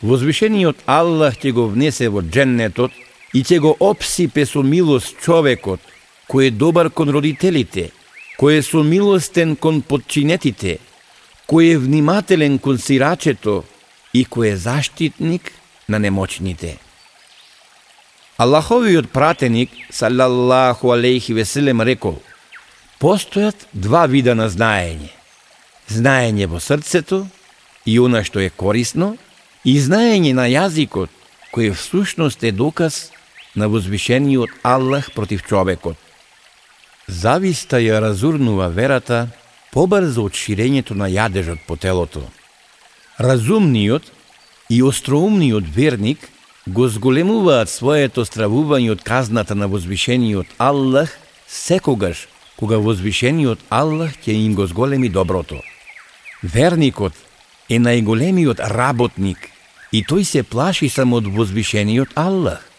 Возвишениот 0.01 0.83
Аллах 0.87 1.35
ќе 1.37 1.51
го 1.51 1.67
внесе 1.69 2.07
во 2.09 2.23
дженнетот 2.23 2.91
и 3.33 3.43
ќе 3.43 3.59
го 3.59 3.75
обсипе 3.79 4.45
со 4.45 4.63
милост 4.63 5.17
човекот, 5.23 5.79
кој 6.27 6.47
е 6.47 6.51
добар 6.51 6.89
кон 6.89 7.09
родителите– 7.09 7.91
кој 8.41 8.57
е 8.57 8.61
сумилостен 8.65 9.53
кон 9.61 9.83
подчинетите, 9.85 10.79
кој 11.45 11.75
е 11.75 11.81
внимателен 11.83 12.57
кон 12.57 12.79
сирачето 12.81 13.61
и 14.17 14.25
кој 14.25 14.53
е 14.53 14.57
заштитник 14.57 15.51
на 15.87 15.99
немочните. 15.99 16.79
Аллаховиот 18.41 19.11
пратеник, 19.13 19.69
салаллаху 19.93 20.89
алейхи 20.89 21.35
веселем, 21.37 21.85
рекол, 21.85 22.17
постојат 22.97 23.67
два 23.73 24.07
вида 24.09 24.33
на 24.33 24.49
знаење. 24.49 25.13
Знаење 25.85 26.49
во 26.49 26.57
срцето 26.57 27.27
и 27.85 27.99
она 27.99 28.23
што 28.25 28.41
е 28.41 28.49
корисно, 28.49 29.17
и 29.63 29.77
знаење 29.77 30.33
на 30.33 30.49
јазикот, 30.49 31.13
кој 31.53 31.75
всушност 31.77 32.41
е 32.41 32.51
доказ 32.51 33.10
на 33.55 33.67
возвишениот 33.67 34.49
Аллах 34.63 35.11
против 35.13 35.43
човекот. 35.43 35.97
Зависта 37.07 37.77
ја 37.81 37.99
разурнува 37.99 38.69
верата 38.69 39.27
побрзо 39.71 40.27
од 40.29 40.37
ширењето 40.37 40.95
на 40.95 41.09
јадежот 41.11 41.65
по 41.67 41.75
телото. 41.75 42.23
Разумниот 43.19 44.03
и 44.69 44.81
остроумниот 44.83 45.63
верник 45.75 46.29
го 46.67 46.87
зголемуваат 46.87 47.69
своето 47.69 48.25
стравување 48.25 48.91
од 48.91 49.03
казната 49.03 49.55
на 49.55 49.67
возвишениот 49.67 50.47
Аллах 50.57 51.11
секогаш 51.47 52.27
кога 52.55 52.77
возвишениот 52.77 53.59
Аллах 53.69 54.15
ќе 54.23 54.37
им 54.45 54.55
го 54.55 54.67
зголеми 54.67 55.09
доброто. 55.09 55.59
Верникот 56.43 57.13
е 57.69 57.79
најголемиот 57.79 58.61
работник 58.71 59.49
и 59.91 60.05
тој 60.05 60.23
се 60.23 60.43
плаши 60.43 60.89
само 60.89 61.17
од 61.19 61.27
возвишениот 61.27 62.15
Аллах. 62.15 62.70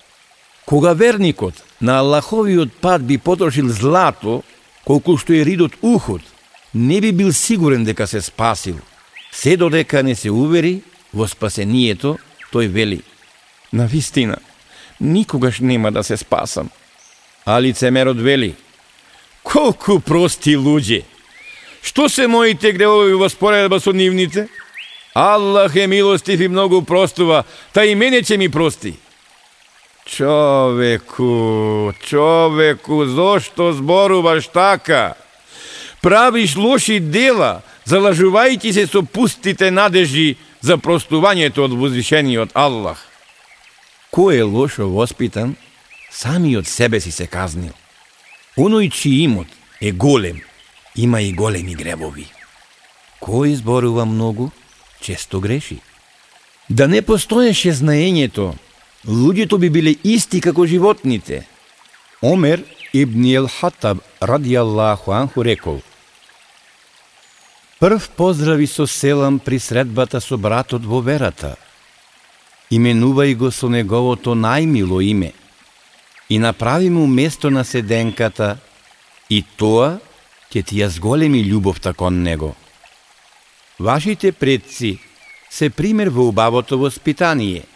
Кога 0.73 0.95
верникот 0.95 1.55
на 1.81 1.99
Аллаховиот 1.99 2.73
пат 2.81 3.03
би 3.05 3.19
потрошил 3.19 3.69
злато, 3.69 4.41
колку 4.89 5.19
што 5.21 5.35
е 5.37 5.45
ридот 5.45 5.75
ухот, 5.85 6.23
не 6.73 6.97
би 7.05 7.11
бил 7.13 7.29
сигурен 7.37 7.85
дека 7.85 8.07
се 8.07 8.23
спасил. 8.25 8.79
Се 9.33 9.59
додека 9.61 10.03
не 10.03 10.15
се 10.17 10.33
увери 10.33 10.81
во 11.13 11.29
спасението, 11.29 12.17
тој 12.57 12.73
вели. 12.73 13.03
На 13.73 13.85
вистина, 13.85 14.39
никогаш 15.01 15.61
нема 15.61 15.93
да 15.93 16.03
се 16.03 16.17
спасам. 16.17 16.71
А 17.45 17.61
лицемерот 17.61 18.17
вели. 18.17 18.55
Колку 19.45 20.01
прости 20.01 20.57
луѓе! 20.57 21.05
Што 21.83 22.09
се 22.09 22.25
моите 22.27 22.73
гревови 22.73 23.13
во 23.13 23.29
споредба 23.29 23.77
со 23.77 23.93
нивните? 23.93 24.49
Аллах 25.13 25.77
е 25.77 25.87
милостив 25.87 26.41
и 26.41 26.49
многу 26.49 26.81
простува, 26.81 27.45
та 27.77 27.85
и 27.85 27.95
мене 27.95 28.25
ќе 28.25 28.41
ми 28.41 28.49
прости. 28.49 28.97
Човеку, 30.05 31.93
човеку, 32.01 33.07
зошто 33.07 33.73
зборуваш 33.73 34.47
така? 34.47 35.15
Правиш 36.03 36.57
лоши 36.57 36.99
дела, 37.01 37.63
залажувајќи 37.87 38.73
се 38.75 38.87
со 38.91 39.03
пустите 39.07 39.71
надежи 39.71 40.37
за 40.61 40.75
простувањето 40.79 41.69
од 41.69 41.77
возвишениот 41.79 42.51
Аллах. 42.55 42.99
Кој 44.11 44.43
е 44.43 44.43
лошо 44.43 44.89
воспитан, 44.91 45.55
самиот 46.11 46.67
себе 46.67 47.01
си 47.01 47.11
се 47.11 47.27
казнил. 47.27 47.73
Оној 48.59 48.91
чи 48.91 49.23
имот 49.23 49.47
е 49.81 49.93
голем, 49.93 50.43
има 50.97 51.23
и 51.23 51.33
големи 51.33 51.75
гребови. 51.75 52.27
Кој 53.23 53.55
зборува 53.55 54.05
многу, 54.05 54.51
често 55.01 55.41
греши. 55.41 55.79
Да 56.69 56.89
не 56.89 57.03
постоеше 57.03 57.73
знаењето, 57.73 58.55
луѓето 59.07 59.59
би 59.59 59.71
биле 59.71 59.97
исти 60.05 60.41
како 60.41 60.67
животните. 60.67 61.47
Омер 62.23 62.63
ибн 62.93 63.25
Ел 63.27 63.49
Хатаб 63.49 63.99
радијаллаху 64.21 65.11
анху 65.17 65.43
рекол 65.43 65.81
Прв 67.83 68.11
поздрави 68.17 68.67
со 68.67 68.87
селам 68.87 69.41
при 69.41 69.59
средбата 69.59 70.21
со 70.21 70.37
братот 70.39 70.85
во 70.87 71.01
верата. 71.03 71.57
Именувај 72.71 73.35
го 73.35 73.51
со 73.51 73.67
неговото 73.67 74.37
најмило 74.39 75.01
име 75.03 75.33
и 76.29 76.39
направи 76.39 76.91
му 76.91 77.07
место 77.07 77.51
на 77.51 77.65
седенката 77.65 78.59
и 79.29 79.43
тоа 79.57 79.99
ќе 80.53 80.63
ти 80.63 80.79
ја 80.79 80.87
зголеми 80.95 81.43
љубовта 81.43 81.91
кон 81.93 82.23
него. 82.23 82.55
Вашите 83.81 84.31
предци 84.33 85.01
се 85.51 85.71
пример 85.71 86.09
во 86.09 86.29
убавото 86.31 86.79
воспитание. 86.79 87.67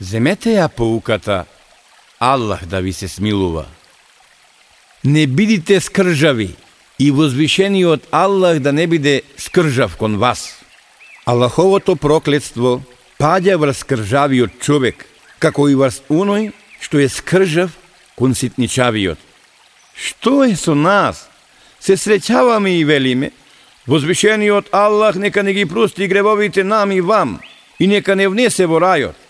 Земете 0.00 0.56
ја 0.58 0.68
поуката, 0.68 1.44
Аллах 2.18 2.66
да 2.66 2.80
ви 2.80 2.92
се 2.92 3.08
смилува. 3.08 3.66
Не 5.04 5.26
бидите 5.26 5.80
скржави 5.80 6.56
и 6.98 7.10
возвишениот 7.10 8.06
Аллах 8.10 8.58
да 8.58 8.72
не 8.72 8.86
биде 8.86 9.22
скржав 9.36 9.96
кон 9.96 10.16
вас. 10.16 10.58
Аллаховото 11.26 11.96
проклетство 11.96 12.82
паѓа 13.20 13.56
врз 13.56 13.84
скржавиот 13.84 14.58
човек, 14.60 15.06
како 15.38 15.68
и 15.68 15.78
врз 15.78 16.02
оној 16.10 16.50
што 16.80 16.98
е 16.98 17.08
скржав 17.08 17.70
кон 18.18 18.34
ситничавиот. 18.34 19.18
Што 19.94 20.42
е 20.44 20.56
со 20.56 20.74
нас? 20.74 21.28
Се 21.78 21.94
среќаваме 21.94 22.80
и 22.80 22.84
велиме, 22.84 23.30
возвишениот 23.86 24.72
Аллах 24.72 25.14
нека 25.14 25.42
не 25.42 25.52
ги 25.52 25.66
прости 25.66 26.08
гревовите 26.08 26.64
нам 26.64 26.90
и 26.92 27.00
вам 27.00 27.40
и 27.78 27.86
нека 27.86 28.16
не 28.16 28.28
внесе 28.28 28.66
во 28.66 28.82
рајот. 28.82 29.23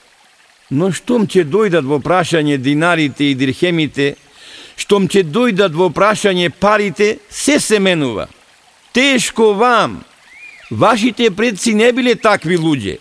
Но 0.75 0.91
штом 0.91 1.29
ќе 1.31 1.45
дојдат 1.47 1.87
во 1.87 2.01
прашање 2.03 2.57
динарите 2.59 3.29
и 3.31 3.37
дирхемите, 3.39 4.15
штом 4.75 5.07
ќе 5.07 5.23
дојдат 5.31 5.77
во 5.79 5.87
прашање 5.95 6.51
парите, 6.51 7.19
се 7.31 7.61
се 7.63 7.79
менува. 7.79 8.27
Тешко 8.93 9.53
вам. 9.55 10.01
Вашите 10.71 11.31
предци 11.31 11.75
не 11.79 11.93
биле 11.93 12.17
такви 12.19 12.59
луѓе. 12.59 12.99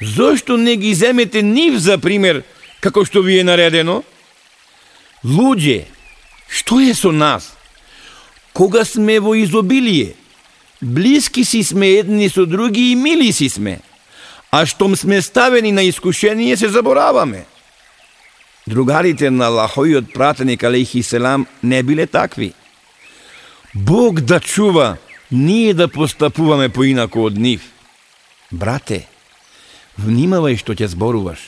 Зошто 0.00 0.56
не 0.56 0.76
ги 0.76 0.94
земете 0.94 1.42
нив 1.42 1.78
за 1.82 1.98
пример, 1.98 2.42
како 2.80 3.04
што 3.04 3.22
ви 3.22 3.40
е 3.40 3.46
наредено? 3.50 4.02
Луѓе, 5.24 5.86
што 6.46 6.78
е 6.78 6.94
со 6.94 7.10
нас? 7.10 7.50
Кога 8.52 8.84
сме 8.84 9.18
во 9.18 9.34
изобилие, 9.34 10.14
блиски 10.82 11.44
си 11.44 11.62
сме 11.64 11.96
едни 12.02 12.28
со 12.28 12.46
други 12.46 12.92
и 12.92 12.94
мили 12.94 13.32
си 13.32 13.48
сме– 13.48 13.80
А 14.52 14.66
штом 14.66 14.96
сме 14.96 15.22
ставени 15.22 15.72
на 15.72 15.82
искушение, 15.82 16.56
се 16.56 16.68
забораваме. 16.68 17.44
Другарите 18.66 19.30
на 19.30 19.48
Лахојот 19.48 20.12
пратеник 20.12 20.62
Алейхи 20.64 21.02
Селам 21.02 21.46
не 21.62 21.82
биле 21.82 22.06
такви. 22.06 22.52
Бог 23.74 24.20
да 24.20 24.40
чува, 24.40 24.96
ние 25.32 25.74
да 25.74 25.88
постапуваме 25.88 26.68
поинако 26.68 27.24
од 27.24 27.38
нив. 27.40 27.64
Брате, 28.52 29.08
внимавај 29.96 30.60
што 30.60 30.76
ќе 30.76 30.92
зборуваш. 30.92 31.40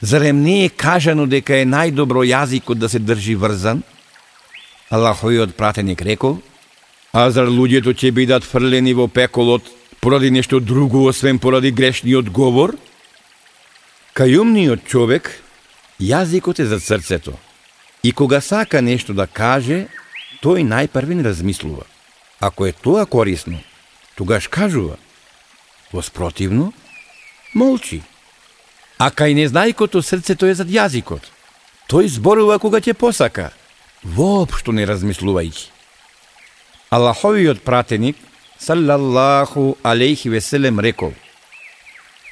Зарем 0.00 0.40
не 0.40 0.64
е 0.64 0.72
кажано 0.72 1.28
дека 1.28 1.60
е 1.60 1.68
најдобро 1.68 2.24
јазикот 2.24 2.80
да 2.80 2.88
се 2.88 2.98
држи 2.98 3.36
врзан? 3.36 3.84
Аллахојот 4.88 5.52
пратеник 5.52 6.00
рекол, 6.00 6.40
а 7.12 7.28
зар 7.30 7.52
луѓето 7.52 7.92
ќе 7.92 8.10
бидат 8.10 8.48
фрлени 8.48 8.96
во 8.96 9.04
пеколот 9.04 9.68
поради 10.00 10.30
нешто 10.30 10.60
друго, 10.60 11.04
освен 11.08 11.38
поради 11.38 11.70
грешниот 11.70 12.28
говор? 12.30 12.76
Кај 14.14 14.40
умниот 14.40 14.84
човек, 14.84 15.30
јазикот 16.00 16.60
е 16.60 16.66
за 16.66 16.80
срцето. 16.80 17.38
И 18.02 18.12
кога 18.12 18.40
сака 18.40 18.82
нешто 18.82 19.14
да 19.14 19.26
каже, 19.26 19.86
тој 20.42 20.64
најпрвен 20.64 21.22
размислува. 21.22 21.84
Ако 22.40 22.66
е 22.66 22.72
тоа 22.72 23.06
корисно, 23.06 23.60
тогаш 24.16 24.48
кажува. 24.48 24.96
Воспротивно, 25.92 26.72
молчи. 27.54 28.02
А 28.98 29.10
кај 29.10 29.36
незнајкото 29.36 30.02
срцето 30.02 30.46
е 30.46 30.54
зад 30.54 30.68
јазикот. 30.68 31.22
Тој 31.88 32.08
зборува 32.08 32.58
кога 32.58 32.80
ќе 32.80 32.94
посака, 32.94 33.52
воопшто 34.02 34.72
не 34.72 34.86
размислувајќи. 34.86 35.68
Аллаховиот 36.90 37.62
пратеник 37.62 38.16
салаллаху 38.60 39.76
алейхи 39.82 40.28
веселем 40.28 40.80
рекол 40.80 41.12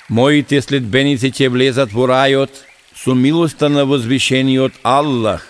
Моите 0.08 0.60
следбеници 0.60 1.30
ќе 1.32 1.48
влезат 1.52 1.92
во 1.92 2.04
рајот 2.08 2.52
со 2.96 3.14
милоста 3.14 3.68
на 3.68 3.84
возвишениот 3.88 4.80
Аллах, 4.82 5.44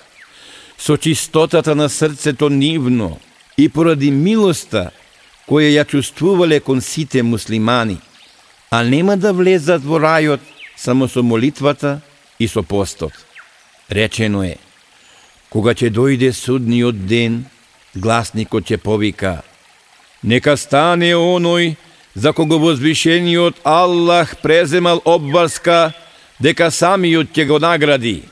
со 0.77 0.97
чистотата 0.97 1.75
на 1.75 1.89
срцето 1.89 2.49
нивно 2.49 3.19
и 3.57 3.69
поради 3.69 4.11
милоста 4.11 4.91
која 5.49 5.71
ја 5.75 5.85
чувствувале 5.87 6.61
кон 6.61 6.81
сите 6.81 7.23
муслимани, 7.23 7.99
а 8.71 8.83
нема 8.83 9.17
да 9.17 9.33
влезат 9.33 9.83
во 9.83 9.99
рајот 9.99 10.43
само 10.77 11.09
со 11.09 11.23
молитвата 11.23 12.01
и 12.39 12.49
со 12.49 12.63
постот. 12.63 13.15
Речено 13.91 14.43
е, 14.45 14.59
кога 15.51 15.75
ќе 15.75 15.91
дојде 15.91 16.33
судниот 16.33 17.07
ден, 17.07 17.47
гласникот 17.95 18.67
ќе 18.71 18.79
повика– 18.79 19.43
Нека 20.23 20.57
стане 20.57 21.15
оној 21.15 21.77
за 22.15 22.33
кого 22.33 22.59
возвишениот 22.59 23.61
Аллах 23.65 24.37
преземал 24.43 25.03
обврска 25.05 25.93
дека 26.41 26.71
самиот 26.71 27.31
ќе 27.31 27.47
го 27.47 27.59
награди. 27.63 28.25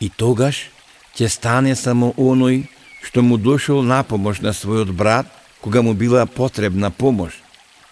И 0.00 0.10
тогаш 0.10 0.70
ќе 1.14 1.30
стане 1.30 1.76
само 1.78 2.12
оној 2.18 2.66
што 3.04 3.22
му 3.22 3.38
дошол 3.38 3.82
на 3.86 4.02
помош 4.02 4.40
на 4.40 4.50
својот 4.50 4.90
брат 4.90 5.26
кога 5.60 5.82
му 5.82 5.94
била 5.94 6.26
потребна 6.26 6.90
помош, 6.90 7.38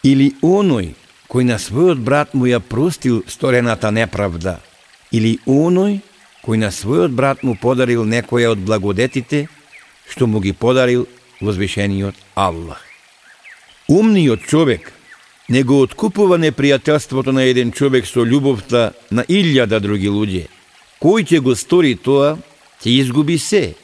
или 0.03 0.35
оној 0.43 0.93
кој 1.31 1.45
на 1.47 1.57
својот 1.63 2.03
брат 2.03 2.35
му 2.35 2.51
ја 2.51 2.59
простил 2.61 3.23
сторената 3.29 3.91
неправда, 3.95 4.59
или 5.13 5.39
оној 5.47 6.01
кој 6.43 6.59
на 6.59 6.75
својот 6.75 7.15
брат 7.15 7.43
му 7.47 7.55
подарил 7.55 8.03
некоја 8.05 8.57
од 8.57 8.59
благодетите 8.59 9.47
што 10.11 10.27
му 10.27 10.41
ги 10.41 10.53
подарил 10.53 11.07
возвишениот 11.43 12.15
Аллах. 12.35 12.83
Умниот 13.89 14.41
човек 14.47 14.93
не 15.49 15.63
го 15.63 15.83
откупува 15.83 16.39
непријателството 16.39 17.33
на 17.33 17.43
еден 17.45 17.73
човек 17.73 18.07
со 18.07 18.25
љубовта 18.25 18.93
на 19.11 19.25
илјада 19.29 19.81
други 19.81 20.09
луѓе. 20.09 20.47
Кој 21.03 21.27
ќе 21.27 21.41
го 21.43 21.55
стори 21.59 21.97
тоа, 21.99 22.39
ќе 22.81 22.89
изгуби 23.03 23.39
се 23.39 23.75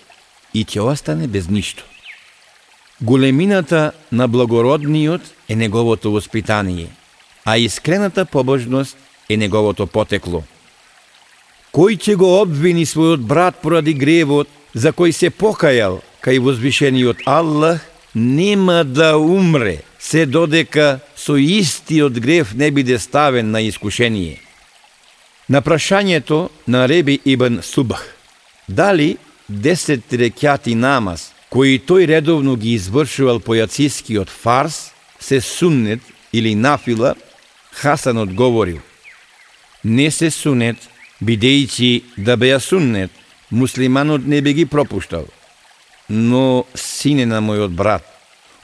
и 0.54 0.64
ќе 0.64 0.80
остане 0.80 1.26
без 1.26 1.50
ништо. 1.50 1.82
Големината 3.00 3.92
на 4.12 4.28
благородниот 4.28 5.22
е 5.48 5.56
неговото 5.56 6.10
воспитание, 6.10 6.88
а 7.44 7.58
искрената 7.58 8.24
побожност 8.24 8.96
е 9.28 9.36
неговото 9.36 9.86
потекло. 9.86 10.42
Кој 11.74 11.98
ќе 12.00 12.16
го 12.16 12.40
обвини 12.40 12.86
својот 12.86 13.20
брат 13.20 13.60
поради 13.62 13.92
гревот 13.94 14.48
за 14.74 14.92
кој 14.92 15.12
се 15.12 15.30
покајал 15.30 16.00
кај 16.20 16.38
возвишениот 16.38 17.22
Аллах, 17.26 17.80
нема 18.14 18.84
да 18.84 19.16
умре, 19.18 19.82
се 19.98 20.26
додека 20.26 21.00
со 21.16 21.36
истиот 21.36 22.18
греф 22.18 22.54
не 22.54 22.70
биде 22.70 22.98
ставен 22.98 23.50
на 23.50 23.60
искушение. 23.62 24.40
На 25.48 25.62
прашањето 25.62 26.48
на 26.66 26.88
Реби 26.88 27.20
Ибн 27.24 27.62
Субах, 27.62 28.04
дали 28.68 29.16
10 29.50 30.02
рекјати 30.12 30.74
намаз, 30.74 31.32
кои 31.48 31.78
тој 31.80 32.06
редовно 32.06 32.56
ги 32.56 32.74
извршувал 32.74 33.40
по 33.40 33.56
јацискиот 33.56 34.28
фарс, 34.28 34.92
се 35.20 35.40
суннет 35.40 36.00
или 36.32 36.54
нафила, 36.54 37.14
Хасан 37.72 38.18
одговорил, 38.18 38.80
не 39.84 40.10
се 40.10 40.30
сунет, 40.30 40.76
бидејќи 41.22 42.02
да 42.16 42.36
беа 42.36 42.60
суннет, 42.60 43.10
муслиманот 43.50 44.26
не 44.26 44.42
би 44.42 44.52
ги 44.52 44.64
пропуштал 44.66 45.26
но 46.08 46.64
сине 46.74 47.26
на 47.26 47.40
мојот 47.44 47.74
брат, 47.76 48.04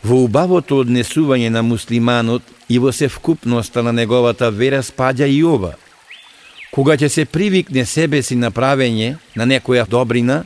во 0.04 0.24
убавото 0.24 0.80
однесување 0.84 1.50
на 1.52 1.62
муслиманот 1.62 2.42
и 2.68 2.78
во 2.78 2.92
севкупноста 2.92 3.82
на 3.82 3.92
неговата 3.92 4.50
вера 4.50 4.82
спаѓа 4.82 5.28
и 5.28 5.42
ова. 5.44 5.74
Кога 6.72 6.96
ќе 6.96 7.08
се 7.08 7.24
привикне 7.24 7.84
себе 7.84 8.22
си 8.22 8.36
на 8.36 8.50
правење 8.50 9.16
на 9.36 9.46
некоја 9.46 9.86
добрина, 9.88 10.44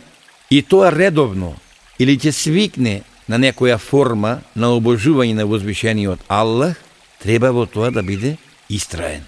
и 0.51 0.63
тоа 0.63 0.91
редовно, 0.91 1.55
или 1.99 2.19
ќе 2.19 2.33
свикне 2.33 3.03
на 3.29 3.39
некоја 3.39 3.79
форма 3.79 4.41
на 4.55 4.75
обожување 4.77 5.35
на 5.35 5.47
возвишениот 5.47 6.21
Аллах, 6.29 6.77
треба 7.19 7.53
во 7.53 7.67
тоа 7.67 7.91
да 7.91 8.03
биде 8.03 8.37
истраен. 8.69 9.25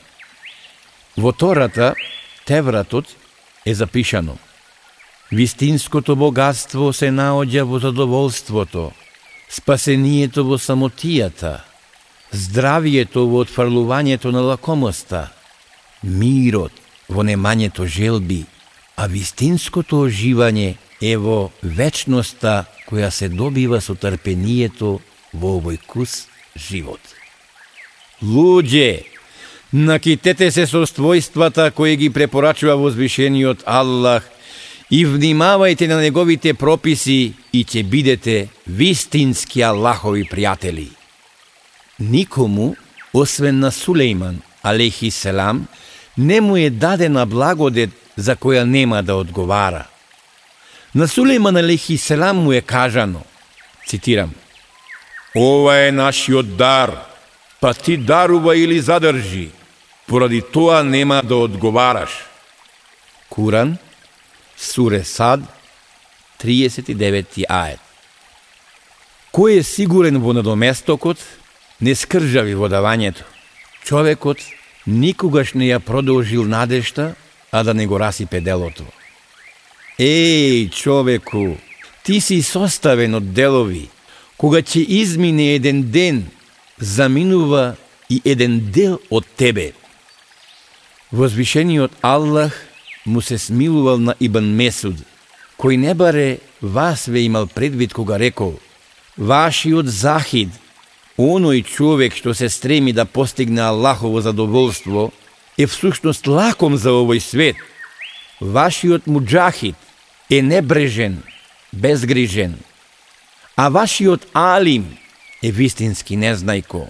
Во 1.17 1.33
Тората, 1.33 1.95
Тевратот 2.47 3.07
е 3.65 3.75
запишано– 3.75 4.39
Вистинското 5.31 6.17
богатство 6.19 6.89
се 6.91 7.13
наоѓа 7.15 7.63
во 7.63 7.79
задоволството, 7.79 8.89
спасението 9.47 10.43
во 10.43 10.57
самотијата, 10.59 11.61
здравието 12.35 13.29
во 13.31 13.45
отфрлувањето 13.45 14.33
на 14.35 14.43
лакомоста, 14.43 15.29
мирот 16.03 16.75
во 17.07 17.23
немањето 17.23 17.87
желби, 17.87 18.43
а 18.99 19.07
вистинското 19.07 20.03
оживање 20.09 20.75
е 20.99 21.15
во 21.15 21.53
вечноста 21.63 22.65
која 22.91 23.13
се 23.15 23.31
добива 23.31 23.79
со 23.79 23.95
трпението 23.95 24.99
во 25.31 25.55
овој 25.61 25.79
кус 25.87 26.27
живот. 26.59 26.99
Луѓе, 28.19 29.07
накитете 29.71 30.51
се 30.51 30.67
со 30.67 30.83
ствојствата 30.91 31.71
кои 31.71 31.95
ги 31.95 32.11
препорачува 32.11 32.75
возвишениот 32.75 33.63
Аллах– 33.63 34.27
и 34.91 35.07
внимавајте 35.07 35.87
на 35.87 36.01
неговите 36.03 36.55
прописи 36.55 37.35
и 37.53 37.65
ќе 37.65 37.83
бидете 37.87 38.49
вистински 38.67 39.63
Аллахови 39.63 40.25
пријатели. 40.27 40.91
Никому, 41.99 42.75
освен 43.13 43.61
на 43.61 43.71
Сулейман, 43.71 44.43
алейхи 44.63 45.11
селам, 45.11 45.67
не 46.19 46.41
му 46.41 46.57
е 46.57 46.71
дадена 46.71 47.27
благодет 47.27 47.91
за 48.17 48.37
која 48.37 48.65
нема 48.65 49.03
да 49.03 49.15
одговара. 49.15 49.87
На 50.95 51.09
Сулейман 51.09 51.57
алейхи 51.57 51.99
селам 51.99 52.37
му 52.37 52.53
е 52.53 52.61
кажано, 52.61 53.23
цитирам, 53.87 54.35
Ова 55.37 55.77
е 55.79 55.93
нашиот 55.93 56.57
дар, 56.57 56.91
па 57.61 57.75
ти 57.75 57.97
дарува 57.97 58.57
или 58.57 58.81
задржи, 58.81 59.51
поради 60.07 60.43
тоа 60.43 60.83
нема 60.83 61.23
да 61.25 61.37
одговараш. 61.37 62.11
Куран, 63.31 63.79
Суре 64.61 65.05
Сад, 65.05 65.41
39 66.43 67.47
ајет. 67.49 67.81
Кој 69.33 69.61
е 69.61 69.65
сигурен 69.65 70.21
во 70.21 70.35
надоместокот, 70.37 71.17
не 71.81 71.95
скржави 71.97 72.53
во 72.55 72.69
давањето. 72.69 73.25
Човекот 73.89 74.45
никогаш 74.85 75.55
не 75.55 75.71
ја 75.71 75.81
продолжил 75.81 76.45
надешта, 76.45 77.15
а 77.51 77.63
да 77.65 77.75
не 77.75 77.87
го 77.87 77.97
расипе 77.99 78.41
делото. 78.41 78.85
Еј, 79.99 80.71
човеку, 80.71 81.57
ти 82.05 82.21
си 82.21 82.43
составен 82.43 83.15
од 83.15 83.33
делови. 83.33 83.89
Кога 84.37 84.61
ќе 84.61 84.85
измине 84.85 85.55
еден 85.57 85.83
ден, 85.91 86.27
заминува 86.79 87.77
и 88.09 88.21
еден 88.25 88.61
дел 88.73 89.01
од 89.11 89.25
тебе. 89.37 89.73
Возвишениот 91.13 91.93
Аллах 92.03 92.70
му 93.11 93.21
се 93.23 93.39
смилувал 93.39 93.99
на 93.99 94.15
Ибн 94.21 94.55
Месуд, 94.55 94.97
кој 95.59 95.77
не 95.77 95.95
баре 95.95 96.39
вас 96.63 97.05
ве 97.11 97.27
имал 97.27 97.47
предвид 97.47 97.93
кога 97.93 98.19
рекол 98.19 98.57
Вашиот 99.21 99.85
захид, 99.85 100.49
оној 101.19 101.61
човек 101.67 102.15
што 102.17 102.33
се 102.33 102.49
стреми 102.49 102.95
да 102.97 103.05
постигне 103.05 103.61
Аллахово 103.61 104.21
задоволство, 104.21 105.13
е 105.59 105.67
всушност 105.67 106.27
лаком 106.27 106.77
за 106.81 106.95
овој 106.97 107.21
свет. 107.21 107.57
Вашиот 108.41 109.07
муджахид 109.07 109.77
е 110.31 110.41
небрежен, 110.43 111.21
безгрижен, 111.73 112.57
а 113.57 113.69
вашиот 113.69 114.25
алим 114.33 114.97
е 115.43 115.51
вистински 115.53 116.17
незнајко. 116.17 116.89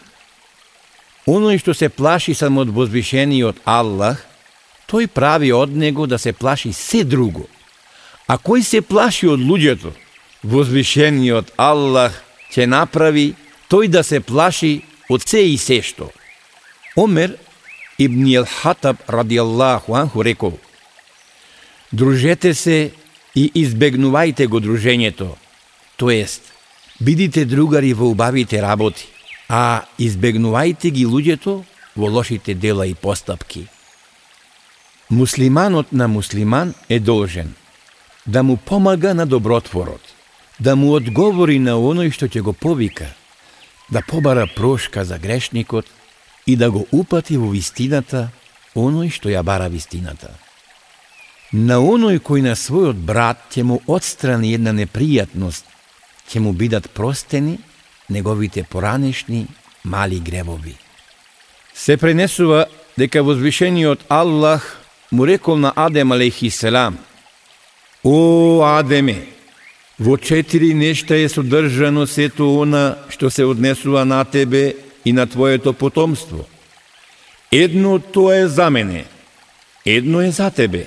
Оној 1.27 1.59
што 1.59 1.75
се 1.75 1.91
плаши 1.91 2.35
само 2.35 2.63
од 2.63 2.71
возвишениот 2.71 3.59
Аллах, 3.67 4.23
тој 4.91 5.07
прави 5.07 5.53
од 5.55 5.71
него 5.71 6.07
да 6.07 6.19
се 6.19 6.33
плаши 6.33 6.73
се 6.73 7.05
друго. 7.05 7.47
А 8.27 8.39
кој 8.39 8.63
се 8.63 8.81
плаши 8.83 9.29
од 9.31 9.41
луѓето, 9.41 9.93
возвишениот 10.43 11.53
Аллах 11.57 12.17
ќе 12.51 12.67
направи 12.67 13.35
тој 13.71 13.89
да 13.89 14.03
се 14.03 14.21
плаши 14.21 14.81
од 15.11 15.23
се 15.27 15.45
и 15.47 15.59
се 15.59 15.81
што. 15.83 16.11
Омер 16.97 17.37
ибн 17.99 18.27
Јелхатаб 18.27 19.07
ради 19.09 19.39
Аллаху 19.39 19.95
анху 19.95 20.23
рекол 20.23 20.59
Дружете 21.93 22.55
се 22.55 22.93
и 23.35 23.51
избегнувајте 23.55 24.47
го 24.47 24.61
дружењето, 24.63 25.35
то 25.97 26.11
ест, 26.11 26.43
бидите 27.01 27.45
другари 27.45 27.93
во 27.95 28.11
убавите 28.11 28.63
работи, 28.63 29.09
а 29.49 29.83
избегнувајте 29.99 30.91
ги 30.95 31.07
луѓето 31.07 31.63
во 31.97 32.07
лошите 32.07 32.55
дела 32.55 32.87
и 32.87 32.95
постапки. 32.95 33.67
Муслиманот 35.11 35.93
на 35.93 36.09
муслиман 36.09 36.75
е 36.89 37.01
должен 37.01 37.55
да 38.27 38.43
му 38.43 38.57
помага 38.57 39.15
на 39.15 39.27
добротворот, 39.27 40.01
да 40.61 40.77
му 40.77 40.95
одговори 40.95 41.59
на 41.59 41.75
оној 41.75 42.13
што 42.15 42.29
ќе 42.31 42.45
го 42.47 42.53
повика, 42.53 43.11
да 43.91 44.07
побара 44.07 44.47
прошка 44.47 45.05
за 45.05 45.19
грешникот 45.19 45.87
и 46.47 46.57
да 46.57 46.71
го 46.71 46.87
упати 46.93 47.37
во 47.37 47.51
вистината 47.51 48.29
оној 48.77 49.11
што 49.11 49.35
ја 49.35 49.43
бара 49.43 49.67
вистината. 49.67 50.31
На 51.53 51.83
оној 51.83 52.23
кој 52.23 52.47
на 52.47 52.55
својот 52.55 52.95
брат 52.95 53.51
ќе 53.51 53.67
му 53.67 53.83
отстрани 53.91 54.55
една 54.55 54.71
непријатност, 54.71 55.67
ќе 56.31 56.39
му 56.39 56.53
бидат 56.53 56.87
простени 56.95 57.59
неговите 58.11 58.63
поранешни 58.63 59.47
мали 59.85 60.21
гревови. 60.21 60.77
Се 61.75 61.97
пренесува 61.97 62.67
дека 62.95 63.23
возвишениот 63.23 64.07
Аллах 64.09 64.80
му 65.13 65.27
рекол 65.27 65.57
на 65.57 65.73
Адем 65.77 66.13
алейхи 66.13 66.51
селам 66.51 66.99
О, 68.05 68.63
Адеме, 68.65 69.27
во 69.99 70.17
четири 70.17 70.75
нешта 70.75 71.17
е 71.17 71.29
содржано 71.29 72.07
сето 72.07 72.49
она 72.63 72.97
што 73.13 73.29
се 73.31 73.45
однесува 73.45 74.05
на 74.05 74.25
тебе 74.25 74.75
и 75.05 75.13
на 75.13 75.27
твоето 75.27 75.73
потомство. 75.73 76.47
Едно 77.53 77.99
тоа 77.99 78.37
е 78.37 78.49
за 78.49 78.71
мене, 78.71 79.05
едно 79.85 80.21
е 80.21 80.31
за 80.31 80.51
тебе. 80.51 80.87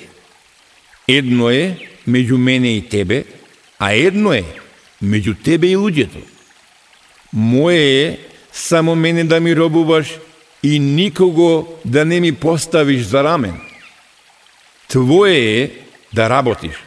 Едно 1.07 1.49
е 1.49 1.77
меѓу 2.07 2.38
мене 2.38 2.77
и 2.77 2.89
тебе, 2.89 3.25
а 3.79 3.93
едно 3.93 4.33
е 4.33 4.43
меѓу 5.03 5.36
тебе 5.43 5.67
и 5.67 5.77
луѓето. 5.77 6.23
Моје 7.36 8.09
е 8.09 8.19
само 8.53 8.95
мене 8.95 9.23
да 9.23 9.39
ми 9.39 9.55
робуваш 9.55 10.17
и 10.63 10.79
никого 10.79 11.67
да 11.86 12.05
не 12.05 12.19
ми 12.19 12.31
поставиш 12.31 13.05
за 13.05 13.23
рамен. 13.23 13.72
Твое 14.93 15.63
е 15.63 15.69
да 16.13 16.27
работиш, 16.29 16.77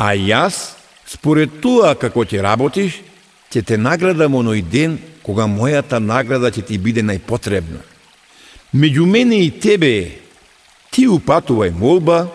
а 0.00 0.14
јас, 0.16 0.80
според 1.04 1.58
тоа 1.60 1.92
како 1.92 2.24
ќе 2.24 2.40
работиш, 2.40 3.02
ќе 3.52 3.60
те 3.68 3.76
наградам 3.76 4.38
оној 4.40 4.62
ден 4.64 4.96
кога 5.20 5.44
мојата 5.44 6.00
награда 6.00 6.48
ќе 6.48 6.64
ти 6.64 6.80
биде 6.80 7.04
најпотребна. 7.04 7.84
Меѓу 8.72 9.04
мене 9.04 9.42
и 9.44 9.52
тебе 9.52 9.92
е, 9.98 10.08
ти 10.88 11.04
упатувај 11.04 11.76
молба, 11.76 12.30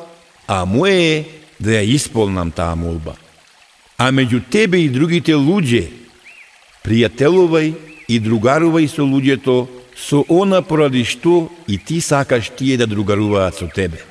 а 0.45 0.61
моје 0.61 1.01
е 1.09 1.25
да 1.57 1.73
ја 1.79 1.83
исполнам 1.97 2.53
таа 2.53 2.77
молба. 2.77 3.17
А 3.97 4.13
меѓу 4.13 4.45
тебе 4.45 4.85
и 4.85 4.93
другите 4.93 5.33
луѓе, 5.33 5.87
пријателувај 6.85 7.73
и 8.13 8.21
другарувај 8.21 8.93
со 8.93 9.01
луѓето 9.01 9.63
со 9.97 10.21
она 10.29 10.61
поради 10.61 11.01
што 11.01 11.47
и 11.65 11.81
ти 11.81 11.97
сакаш 11.97 12.53
тие 12.53 12.77
да 12.77 12.85
другаруваат 12.85 13.55
со 13.57 13.65
тебе. 13.65 14.05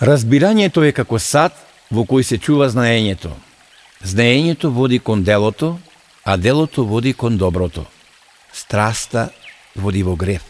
Разбирањето 0.00 0.82
е 0.88 0.92
како 0.92 1.18
сад 1.18 1.52
во 1.90 2.04
кој 2.08 2.24
се 2.24 2.38
чува 2.38 2.68
знаењето. 2.72 3.30
Знаењето 4.02 4.70
води 4.72 4.98
кон 4.98 5.22
делото, 5.22 5.78
а 6.24 6.36
делото 6.36 6.84
води 6.84 7.12
кон 7.12 7.36
доброто. 7.38 7.84
Страста 8.52 9.28
води 9.76 10.02
во 10.02 10.16
грев. 10.16 10.42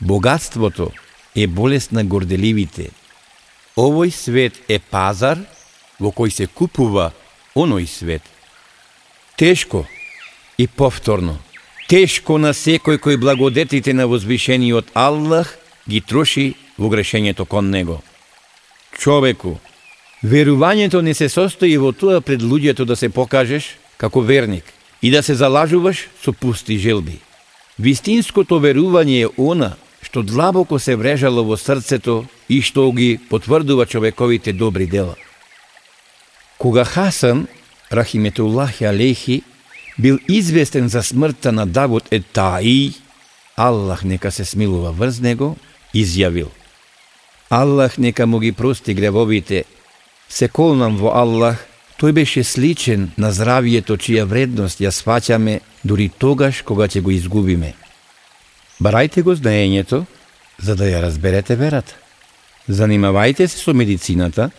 Богатството 0.00 0.90
е 1.34 1.46
болест 1.46 1.92
на 1.92 2.04
горделивите. 2.04 2.90
Овој 3.76 4.10
свет 4.10 4.58
е 4.68 4.78
пазар 4.78 5.38
во 6.00 6.10
кој 6.10 6.30
се 6.30 6.46
купува 6.46 7.12
оној 7.54 7.86
свет. 7.86 8.22
Тешко 9.36 9.86
и 10.58 10.66
повторно, 10.66 11.38
тешко 11.88 12.38
на 12.38 12.52
секој 12.52 12.98
кој 12.98 13.16
благодетите 13.16 13.94
на 13.94 14.06
возвишениот 14.06 14.90
Аллах 14.94 15.54
ги 15.88 16.00
троши 16.00 16.54
во 16.78 16.90
грешењето 16.90 17.46
кон 17.46 17.70
него 17.70 18.02
човеку. 18.98 19.58
Верувањето 20.24 21.00
не 21.00 21.14
се 21.14 21.28
состои 21.28 21.76
во 21.78 21.92
тоа 21.92 22.20
пред 22.20 22.42
луѓето 22.42 22.84
да 22.84 22.96
се 22.96 23.08
покажеш 23.08 23.76
како 23.96 24.20
верник 24.20 24.64
и 25.02 25.10
да 25.10 25.22
се 25.22 25.34
залажуваш 25.34 26.08
со 26.24 26.32
пусти 26.32 26.78
желби. 26.78 27.20
Вистинското 27.78 28.58
верување 28.60 29.26
е 29.26 29.32
она 29.36 29.76
што 30.02 30.22
длабоко 30.22 30.78
се 30.78 30.96
врежало 30.96 31.44
во 31.44 31.56
срцето 31.60 32.24
и 32.48 32.62
што 32.62 32.90
ги 32.92 33.18
потврдува 33.30 33.86
човековите 33.86 34.52
добри 34.52 34.86
дела. 34.86 35.16
Кога 36.58 36.84
Хасан, 36.84 37.46
Рахиметуллахи 37.92 38.84
алейхи, 38.84 39.42
бил 39.98 40.18
известен 40.28 40.88
за 40.88 41.02
смртта 41.02 41.52
на 41.52 41.66
Давуд 41.66 42.04
етаи, 42.10 42.24
Таи, 42.32 42.94
Аллах 43.56 44.04
нека 44.04 44.30
се 44.30 44.44
смилува 44.44 44.92
врз 44.92 45.20
него, 45.20 45.56
изјавил– 45.94 46.48
Аллах 47.50 47.98
нека 47.98 48.26
му 48.26 48.38
ги 48.38 48.52
прости 48.52 48.94
гревовите. 48.94 49.64
Се 50.28 50.48
колнам 50.48 50.96
во 50.96 51.12
Аллах, 51.14 51.62
тој 52.00 52.12
беше 52.12 52.42
сличен 52.44 53.12
на 53.18 53.30
здравието 53.32 53.96
чија 53.96 54.26
вредност 54.26 54.80
ја 54.82 54.90
сваќаме 54.90 55.60
дури 55.84 56.10
тогаш 56.18 56.62
кога 56.62 56.88
ќе 56.88 57.00
го 57.00 57.10
изгубиме. 57.10 57.74
Барајте 58.82 59.22
го 59.22 59.34
знаењето, 59.34 60.04
за 60.58 60.74
да 60.74 60.84
ја 60.90 61.00
разберете 61.02 61.56
верата. 61.56 61.94
Занимавајте 62.68 63.46
се 63.46 63.58
со 63.58 63.74
медицината, 63.74 64.50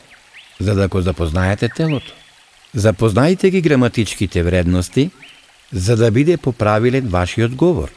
за 0.60 0.76
да 0.76 0.88
го 0.88 1.02
запознаете 1.02 1.70
телото. 1.70 2.14
Запознајте 2.76 3.50
ги 3.50 3.62
граматичките 3.62 4.44
вредности, 4.44 5.12
за 5.72 5.96
да 5.96 6.12
биде 6.12 6.38
поправилен 6.38 7.08
вашиот 7.10 7.56
говор. 7.56 7.92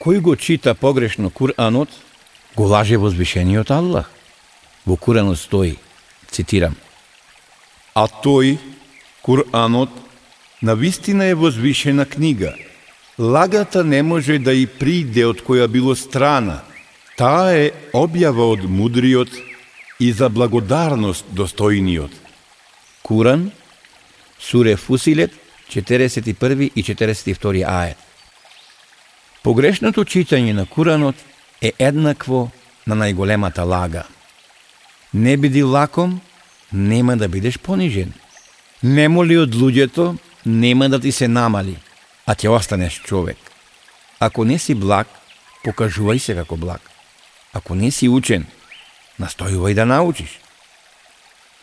Кој 0.00 0.20
го 0.20 0.36
чита 0.36 0.74
погрешно 0.74 1.30
Куранот, 1.30 1.88
го 2.56 2.64
лаже 2.64 2.96
возвишениот 2.96 3.70
Аллах. 3.70 4.10
Во 4.86 4.96
Куранот 4.96 5.38
стои, 5.38 5.78
цитирам, 6.30 6.76
А 7.94 8.06
тој, 8.06 8.58
Куранот, 9.22 9.90
на 10.62 10.74
вистина 10.74 11.24
е 11.24 11.34
возвишена 11.34 12.06
книга. 12.06 12.54
Лагата 13.18 13.84
не 13.84 14.02
може 14.02 14.38
да 14.38 14.52
и 14.52 14.66
приде 14.66 15.26
од 15.26 15.42
која 15.44 15.68
било 15.68 15.94
страна. 15.96 16.62
Таа 17.16 17.52
е 17.52 17.72
објава 17.92 18.46
од 18.56 18.64
мудриот 18.64 19.28
и 20.00 20.12
за 20.12 20.28
благодарност 20.28 21.26
достојниот. 21.36 22.12
Куран, 23.02 23.50
Суре 24.38 24.76
Фусилет, 24.76 25.32
41 25.68 26.70
и 26.74 26.82
42 26.82 27.66
ајет. 27.68 28.00
Погрешното 29.42 30.04
читање 30.04 30.52
на 30.52 30.64
Куранот 30.66 31.16
е 31.62 31.72
еднакво 31.78 32.50
на 32.86 32.96
најголемата 32.96 33.64
лага. 33.64 34.04
Не 35.14 35.36
биди 35.36 35.62
лаком, 35.62 36.20
нема 36.72 37.16
да 37.16 37.28
бидеш 37.28 37.58
понижен. 37.58 38.12
Не 38.82 39.08
моли 39.08 39.36
од 39.38 39.54
луѓето, 39.54 40.16
нема 40.46 40.88
да 40.88 41.00
ти 41.00 41.12
се 41.12 41.28
намали, 41.28 41.76
а 42.26 42.34
ќе 42.34 42.48
останеш 42.48 43.02
човек. 43.02 43.36
Ако 44.20 44.44
не 44.44 44.58
си 44.58 44.74
благ, 44.74 45.08
покажувај 45.64 46.18
се 46.18 46.34
како 46.34 46.56
благ. 46.56 46.80
Ако 47.52 47.74
не 47.74 47.90
си 47.90 48.08
учен, 48.08 48.46
настојувај 49.20 49.74
да 49.74 49.84
научиш. 49.86 50.38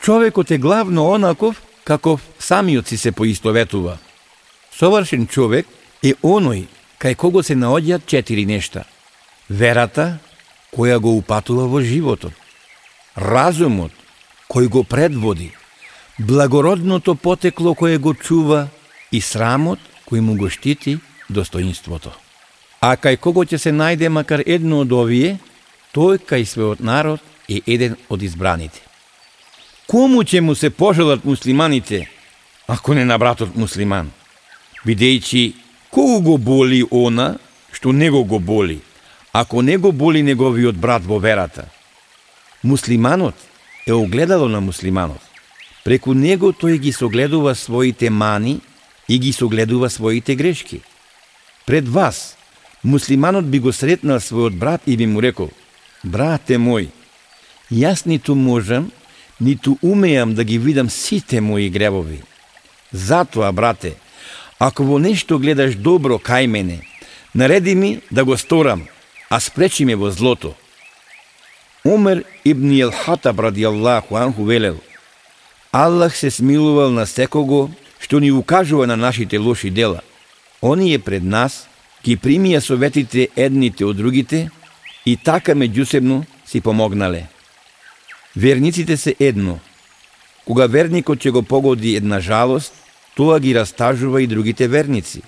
Човекот 0.02 0.52
е 0.52 0.58
главно 0.58 1.10
онаков 1.12 1.62
каков 1.84 2.22
самиот 2.40 2.88
си 2.88 2.98
се 2.98 3.12
поистоветува. 3.12 3.98
Совршен 4.72 5.28
човек 5.28 5.66
е 6.04 6.14
оној 6.22 6.68
кај 7.00 7.16
кого 7.16 7.44
се 7.44 7.56
наоѓаат 7.56 8.06
четири 8.06 8.46
нешта. 8.46 8.84
Верата, 9.50 10.18
која 10.76 11.00
го 11.00 11.16
упатува 11.18 11.68
во 11.68 11.82
животот. 11.82 12.34
Разумот, 13.16 13.92
кој 14.52 14.68
го 14.68 14.84
предводи. 14.84 15.52
Благородното 16.20 17.16
потекло 17.16 17.76
кое 17.76 17.98
го 17.98 18.14
чува 18.14 18.68
и 19.12 19.22
срамот 19.22 19.80
кој 20.10 20.20
му 20.20 20.36
го 20.36 20.50
штити 20.50 20.98
достоинството. 21.30 22.12
А 22.82 22.96
кај 22.96 23.18
кого 23.18 23.46
ќе 23.46 23.58
се 23.58 23.72
најде 23.72 24.10
макар 24.10 24.44
едно 24.46 24.84
од 24.84 24.92
овие, 24.92 25.38
тој 25.96 26.20
кај 26.20 26.46
својот 26.46 26.84
народ 26.84 27.22
е 27.50 27.62
еден 27.66 27.96
од 28.10 28.22
избраните. 28.24 28.82
Кому 29.88 30.24
ќе 30.24 30.42
му 30.42 30.56
се 30.56 30.70
пожелат 30.70 31.26
муслиманите, 31.26 32.10
ако 32.68 32.94
не 32.94 33.06
на 33.06 33.18
братот 33.18 33.56
муслиман? 33.56 34.12
Бидејќи, 34.86 35.54
кого 35.90 36.20
го 36.22 36.38
боли 36.38 36.84
она, 36.92 37.38
што 37.72 37.92
него 37.92 38.24
го 38.24 38.40
боли, 38.40 38.82
ако 39.34 39.62
не 39.62 39.78
го 39.78 39.92
боли 39.92 40.24
неговиот 40.24 40.78
брат 40.78 41.06
во 41.06 41.20
верата? 41.20 41.66
Муслиманот 42.64 43.36
е 43.88 43.94
огледало 43.94 44.48
на 44.48 44.62
муслиманот. 44.62 45.22
Преку 45.84 46.14
него 46.14 46.52
тој 46.52 46.78
ги 46.78 46.92
согледува 46.92 47.56
своите 47.56 48.10
мани 48.10 48.60
и 49.08 49.20
ги 49.20 49.32
согледува 49.34 49.90
своите 49.90 50.36
грешки. 50.36 50.82
Пред 51.66 51.88
вас, 51.88 52.38
муслиманот 52.84 53.46
би 53.50 53.60
го 53.60 53.74
сретнал 53.74 54.20
својот 54.20 54.56
брат 54.56 54.82
и 54.86 54.98
би 54.98 55.08
му 55.08 55.22
рекол, 55.22 55.50
брате 56.04 56.58
мој, 56.58 56.90
Јас 57.72 58.06
ниту 58.08 58.36
можам, 58.36 58.92
ниту 59.40 59.78
умеам 59.82 60.36
да 60.36 60.44
ги 60.44 60.58
видам 60.58 60.90
сите 60.90 61.42
мои 61.42 61.70
гревови. 61.70 62.22
Затоа, 62.92 63.52
брате, 63.52 63.96
ако 64.60 64.84
во 64.84 65.00
нешто 65.00 65.40
гледаш 65.40 65.76
добро 65.76 66.16
кај 66.16 66.48
мене, 66.48 66.80
нареди 67.36 67.76
ми 67.76 68.00
да 68.12 68.24
го 68.24 68.38
сторам, 68.38 68.88
а 69.30 69.40
спречи 69.40 69.86
ме 69.86 69.96
во 69.96 70.12
злото. 70.12 70.56
Умер 71.86 72.24
ибн 72.46 72.72
Елхатаб 72.72 73.40
ради 73.40 73.64
Аллаху 73.64 74.16
анху 74.16 74.44
велел, 74.44 74.80
Аллах 75.72 76.16
се 76.16 76.32
смилувал 76.32 76.92
на 76.92 77.06
секого 77.06 77.72
што 78.00 78.20
ни 78.20 78.32
укажува 78.32 78.88
на 78.88 78.96
нашите 78.96 79.38
лоши 79.38 79.70
дела. 79.70 80.02
Оние 80.62 81.00
пред 81.00 81.24
нас 81.24 81.68
ги 82.06 82.18
примија 82.18 82.60
советите 82.60 83.28
едните 83.36 83.86
од 83.86 83.98
другите 83.98 84.50
и 85.06 85.18
така 85.18 85.52
меѓусебно 85.52 86.24
си 86.46 86.62
помогнале. 86.62 87.28
Верниците 88.36 88.98
се 88.98 89.16
едно. 89.20 89.60
Кога 90.46 90.68
верникот 90.68 91.20
ќе 91.20 91.32
го 91.32 91.44
погоди 91.44 91.96
една 91.96 92.20
жалост, 92.20 92.74
тоа 93.16 93.40
ги 93.40 93.56
растажува 93.56 94.22
и 94.22 94.28
другите 94.28 94.68
верници. 94.68 95.22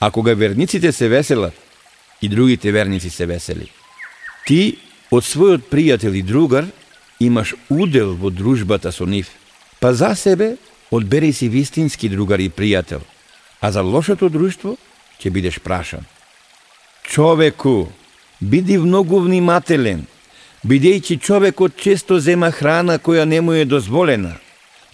А 0.00 0.10
кога 0.10 0.34
верниците 0.34 0.92
се 0.92 1.08
веселат, 1.08 1.54
и 2.22 2.28
другите 2.28 2.72
верници 2.72 3.10
се 3.10 3.26
весели. 3.26 3.70
Ти, 4.46 4.78
од 5.10 5.24
својот 5.24 5.68
пријател 5.70 6.14
и 6.14 6.22
другар, 6.22 6.66
имаш 7.20 7.54
удел 7.70 8.14
во 8.14 8.30
дружбата 8.30 8.92
со 8.92 9.06
нив. 9.06 9.30
Па 9.80 9.94
за 9.94 10.14
себе, 10.14 10.56
одбери 10.90 11.32
си 11.32 11.48
вистински 11.48 12.08
другар 12.08 12.38
и 12.38 12.50
пријател, 12.50 13.00
а 13.60 13.72
за 13.72 13.82
лошото 13.82 14.28
друштво 14.28 14.76
ќе 15.20 15.30
бидеш 15.30 15.58
прашан. 15.60 16.06
Човеку, 17.02 17.88
биди 18.40 18.78
многу 18.78 19.20
внимателен, 19.20 20.06
бидејќи 20.66 21.20
човекот 21.20 21.76
често 21.76 22.18
зема 22.18 22.50
храна 22.50 22.98
која 22.98 23.24
не 23.24 23.40
му 23.40 23.52
е 23.52 23.64
дозволена, 23.64 24.36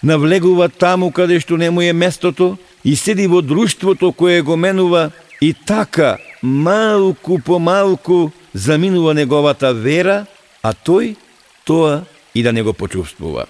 навлегува 0.02 0.68
таму 0.68 1.10
каде 1.12 1.40
што 1.40 1.56
не 1.56 1.70
му 1.70 1.82
е 1.82 1.92
местото 1.92 2.56
и 2.84 2.96
седи 2.96 3.26
во 3.26 3.42
друштвото 3.42 4.12
кое 4.12 4.42
го 4.42 4.56
менува 4.56 5.10
и 5.40 5.54
така 5.54 6.18
малку 6.42 7.38
по 7.38 7.58
малку 7.58 8.30
заминува 8.54 9.14
неговата 9.14 9.72
вера, 9.72 10.26
а 10.62 10.74
тој 10.74 11.16
тоа 11.64 12.04
и 12.34 12.42
да 12.42 12.52
не 12.52 12.62
го 12.62 12.72
почувствува. 12.72 13.46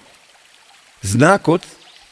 Знакот 1.01 1.65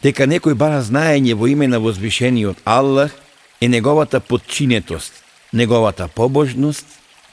дека 0.03 0.25
некој 0.25 0.57
бара 0.57 0.81
знаење 0.81 1.37
во 1.37 1.47
име 1.47 1.67
на 1.67 1.79
возвишениот 1.79 2.57
Аллах 2.65 3.13
е 3.61 3.67
неговата 3.69 4.19
подчинетост, 4.19 5.13
неговата 5.53 6.07
побожност 6.07 6.85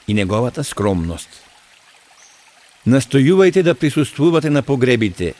и 0.07 0.13
неговата 0.13 0.63
скромност. 0.63 1.29
Настојувајте 2.87 3.61
да 3.61 3.75
присуствувате 3.75 4.49
на 4.49 4.61
погребите, 4.61 5.33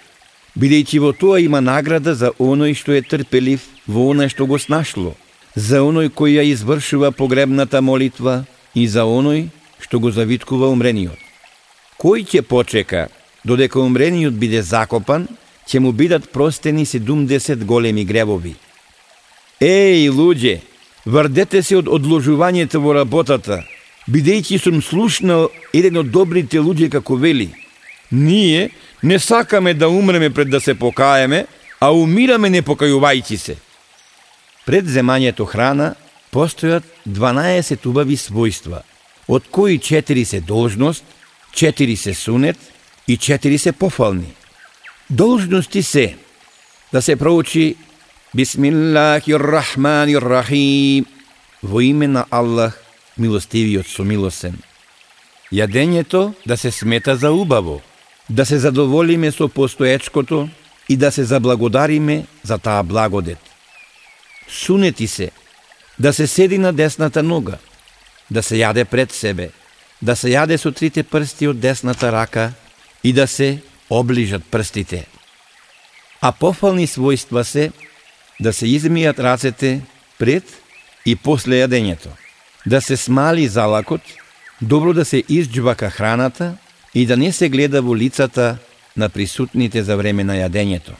бидејќи 0.57 0.99
во 0.99 1.13
тоа 1.13 1.39
има 1.39 1.61
награда 1.61 2.15
за 2.15 2.33
оној 2.37 2.75
што 2.75 2.93
е 2.97 3.01
трпелив 3.01 3.63
во 3.87 4.09
оној 4.11 4.29
што 4.33 4.45
го 4.45 4.59
снашло, 4.59 5.15
за 5.55 5.81
оној 5.81 6.09
кој 6.09 6.39
ја 6.39 6.43
извршува 6.53 7.11
погребната 7.11 7.81
молитва 7.81 8.45
и 8.75 8.87
за 8.87 9.05
оној 9.05 9.49
што 9.79 9.99
го 9.99 10.11
завиткува 10.11 10.69
умрениот. 10.69 11.17
Кој 11.99 12.25
ќе 12.25 12.41
почека 12.41 13.07
додека 13.43 13.79
умрениот 13.79 14.33
биде 14.33 14.61
закопан, 14.61 15.27
ќе 15.67 15.79
му 15.79 15.91
бидат 15.91 16.29
простени 16.31 16.85
70 16.85 17.63
големи 17.65 18.05
гребови. 18.05 18.55
Еј, 19.61 20.09
луѓе, 20.09 20.59
врдете 21.05 21.63
се 21.63 21.77
од 21.77 21.87
одложувањето 21.87 22.79
во 22.79 22.93
работата, 22.95 23.63
бидејќи 24.07 24.59
сум 24.59 24.81
слушнал 24.81 25.49
еден 25.73 25.99
од 26.03 26.11
добрите 26.11 26.59
луѓе 26.59 26.89
како 26.89 27.15
вели. 27.15 27.49
Ние 28.11 28.69
не 29.03 29.19
сакаме 29.19 29.73
да 29.73 29.89
умреме 29.89 30.29
пред 30.29 30.49
да 30.49 30.59
се 30.59 30.73
покаеме, 30.75 31.45
а 31.79 31.91
умираме 31.91 32.49
не 32.49 32.61
покајувајќи 32.61 33.37
се. 33.37 33.55
Пред 34.69 34.85
земањето 34.85 35.49
храна 35.49 35.97
постојат 36.29 36.85
12 37.09 37.89
убави 37.89 38.13
својства, 38.21 38.85
од 39.25 39.49
кои 39.49 39.81
4 39.81 40.21
се 40.29 40.45
должност, 40.45 41.01
4 41.57 41.97
се 41.97 42.13
сунет 42.13 42.57
и 43.07 43.17
4 43.17 43.57
се 43.57 43.71
пофални. 43.71 44.35
Должности 45.09 45.83
се 45.83 46.15
да 46.91 47.01
се 47.01 47.15
проучи 47.15 47.75
Бисмиллахиррахманиррахим 48.35 51.05
во 51.63 51.81
име 51.81 52.07
на 52.07 52.25
Аллах 52.29 52.77
милостивиот 53.17 53.87
со 53.89 54.03
милосен. 54.05 54.53
Јадењето 55.51 56.33
да 56.45 56.57
се 56.57 56.71
смета 56.71 57.15
за 57.17 57.31
убаво, 57.31 57.81
да 58.29 58.45
се 58.45 58.59
задоволиме 58.59 59.31
со 59.31 59.49
постоечкото 59.49 60.49
и 60.89 60.97
да 60.97 61.11
се 61.11 61.23
заблагодариме 61.23 62.25
за 62.43 62.57
таа 62.57 62.83
благодет. 62.83 63.48
Сунети 64.49 65.07
се 65.07 65.31
да 65.99 66.13
се 66.13 66.27
седи 66.27 66.57
на 66.57 66.73
десната 66.73 67.23
нога, 67.23 67.57
да 68.31 68.43
се 68.43 68.55
јаде 68.55 68.85
пред 68.85 69.11
себе, 69.11 69.49
да 70.01 70.15
се 70.15 70.31
јаде 70.31 70.57
со 70.57 70.71
трите 70.71 71.03
прсти 71.03 71.47
од 71.47 71.59
десната 71.59 72.11
рака 72.11 72.53
и 73.03 73.13
да 73.13 73.27
се 73.27 73.59
оближат 73.89 74.43
прстите. 74.51 75.05
А 76.21 76.31
пофални 76.31 76.87
својства 76.87 77.43
се 77.43 77.71
да 78.39 78.53
се 78.53 78.65
измијат 78.65 79.19
рацете 79.19 79.81
пред 80.17 80.43
и 81.05 81.15
после 81.15 81.63
јадењето 81.63 82.09
да 82.65 82.81
се 82.81 82.97
смали 82.97 83.47
залакот, 83.47 84.01
добро 84.61 84.93
да 84.93 85.05
се 85.05 85.23
изџвака 85.29 85.89
храната 85.89 86.57
и 86.93 87.05
да 87.05 87.17
не 87.17 87.31
се 87.31 87.49
гледа 87.49 87.81
во 87.81 87.95
лицата 87.95 88.57
на 88.97 89.09
присутните 89.09 89.83
за 89.83 89.95
време 89.95 90.23
на 90.23 90.35
јадењето. 90.35 90.95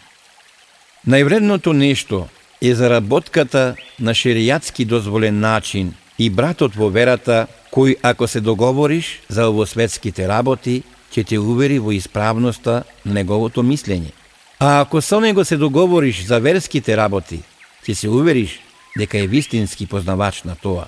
Највредното 1.07 1.73
нешто 1.73 2.27
е 2.61 2.75
заработката 2.75 3.75
на 3.99 4.11
шеријатски 4.11 4.85
дозволен 4.85 5.39
начин 5.39 5.93
и 6.17 6.29
братот 6.29 6.75
во 6.75 6.89
верата, 6.89 7.47
кој 7.71 7.97
ако 8.03 8.27
се 8.27 8.41
договориш 8.41 9.19
за 9.29 9.47
овосветските 9.49 10.27
работи, 10.27 10.83
ќе 11.11 11.25
те 11.25 11.39
увери 11.39 11.79
во 11.79 11.91
исправноста 11.95 12.83
на 13.05 13.13
неговото 13.13 13.63
мислење. 13.63 14.11
А 14.59 14.81
ако 14.81 15.01
со 15.01 15.19
него 15.19 15.45
се 15.45 15.57
договориш 15.57 16.25
за 16.25 16.39
верските 16.39 16.97
работи, 16.97 17.39
ќе 17.87 17.93
се 17.93 18.09
увериш 18.09 18.59
дека 18.97 19.17
е 19.17 19.27
вистински 19.27 19.87
познавач 19.87 20.43
на 20.43 20.55
тоа. 20.55 20.87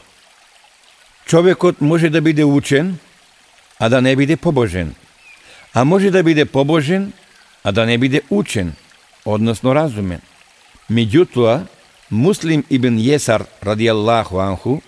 Човекот 1.25 1.81
може 1.81 2.09
да 2.09 2.21
биде 2.21 2.43
учен, 2.43 2.97
а 3.79 3.89
да 3.89 4.01
не 4.01 4.15
биде 4.15 4.37
побожен. 4.37 4.95
А 5.73 5.85
може 5.85 6.11
да 6.11 6.23
биде 6.23 6.45
побожен, 6.45 7.13
а 7.63 7.71
да 7.71 7.85
не 7.85 7.97
биде 7.97 8.21
учен, 8.29 8.73
односно 9.25 9.75
разумен. 9.75 10.21
Меѓутоа, 10.91 11.67
Муслим 12.11 12.65
ибн 12.69 12.97
Јесар, 12.99 13.45
ради 13.63 13.87
Аллаху 13.87 14.39
анху, 14.43 14.81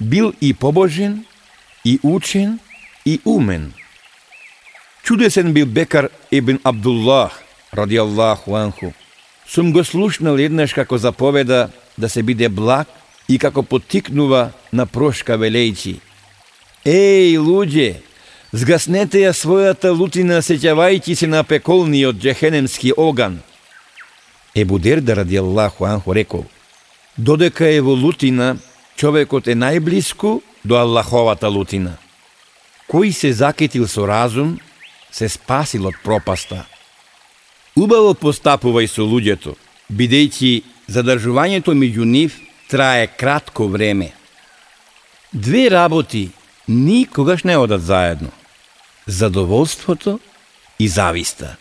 бил 0.00 0.34
и 0.40 0.52
побожен, 0.52 1.24
и 1.84 2.00
учен, 2.02 2.58
и 3.04 3.20
умен. 3.24 3.72
Чудесен 5.04 5.52
бил 5.52 5.66
Бекар 5.66 6.10
ибн 6.30 6.58
Абдуллах, 6.64 7.38
ради 7.72 7.96
Аллаху 7.96 8.54
анху. 8.54 8.92
Сум 9.46 9.72
го 9.72 9.84
слушнал 9.84 10.36
еднаш 10.36 10.74
како 10.74 10.98
заповеда 10.98 11.70
да 11.96 12.08
се 12.08 12.22
биде 12.22 12.48
благ 12.48 12.88
и 13.28 13.38
како 13.38 13.62
потикнува 13.62 14.50
на 14.72 14.86
прошка 14.86 15.38
велејчи. 15.38 16.00
Еј, 16.84 17.38
луѓе, 17.38 18.02
згаснете 18.52 19.22
ја 19.22 19.32
својата 19.32 19.94
лутина 19.94 20.42
сеќавајќи 20.42 21.14
се 21.14 21.26
на 21.26 21.44
пеколниот 21.44 22.18
джехенемски 22.18 22.92
оган. 22.96 23.38
Ебу 24.60 24.78
Дерда 24.78 25.14
ради 25.14 25.36
Аллаху 25.36 25.84
анху 25.84 26.12
рекол, 26.12 26.44
додека 27.16 27.66
е 27.66 27.80
во 27.80 27.94
лутина, 27.94 28.56
човекот 28.96 29.46
е 29.46 29.54
најблиску 29.54 30.40
до 30.64 30.80
Аллаховата 30.80 31.48
лутина. 31.48 31.98
Кој 32.90 33.12
се 33.12 33.32
закитил 33.32 33.86
со 33.86 34.06
разум, 34.06 34.58
се 35.10 35.28
спасил 35.28 35.86
од 35.86 35.98
пропаста. 36.02 36.64
Убаво 37.76 38.14
постапувај 38.18 38.88
со 38.90 39.06
луѓето, 39.06 39.54
бидејќи 39.92 40.62
задржувањето 40.88 41.76
меѓу 41.78 42.04
нив 42.04 42.40
трае 42.68 43.06
кратко 43.06 43.68
време. 43.68 44.10
Две 45.32 45.68
работи 45.70 46.30
никогаш 46.66 47.44
не 47.44 47.56
одат 47.56 47.82
заедно. 47.82 48.32
Задоволството 49.06 50.18
и 50.78 50.88
зависта. 50.88 51.56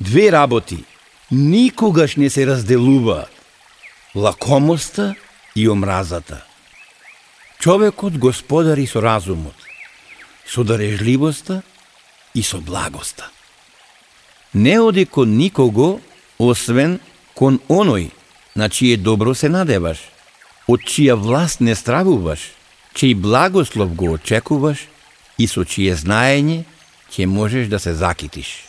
Две 0.00 0.32
работи 0.32 0.84
никогаш 1.30 2.16
не 2.16 2.30
се 2.30 2.46
разделува 2.46 3.26
Лакомоста 4.14 5.14
и 5.56 5.68
омразата. 5.68 6.44
Човекот 7.58 8.18
господари 8.18 8.86
со 8.86 9.02
разумот, 9.02 9.54
со 10.46 10.64
дарежливоста 10.64 11.62
и 12.34 12.42
со 12.42 12.58
благоста. 12.58 13.30
Не 14.54 14.80
оди 14.80 15.04
кон 15.06 15.36
никого, 15.36 16.00
освен 16.38 17.00
кон 17.34 17.60
оној 17.68 18.10
на 18.56 18.68
чие 18.70 18.96
добро 18.96 19.34
се 19.34 19.48
надеваш, 19.48 19.98
од 20.68 20.80
чија 20.80 21.18
власт 21.18 21.60
не 21.60 21.74
стравуваш, 21.74 22.54
чиј 22.94 23.14
благослов 23.14 23.94
го 23.94 24.14
очекуваш 24.14 24.86
и 25.38 25.46
со 25.46 25.64
чие 25.64 25.98
знаење 25.98 26.64
ќе 27.10 27.26
можеш 27.26 27.68
да 27.68 27.78
се 27.78 27.94
закитиш. 27.94 28.67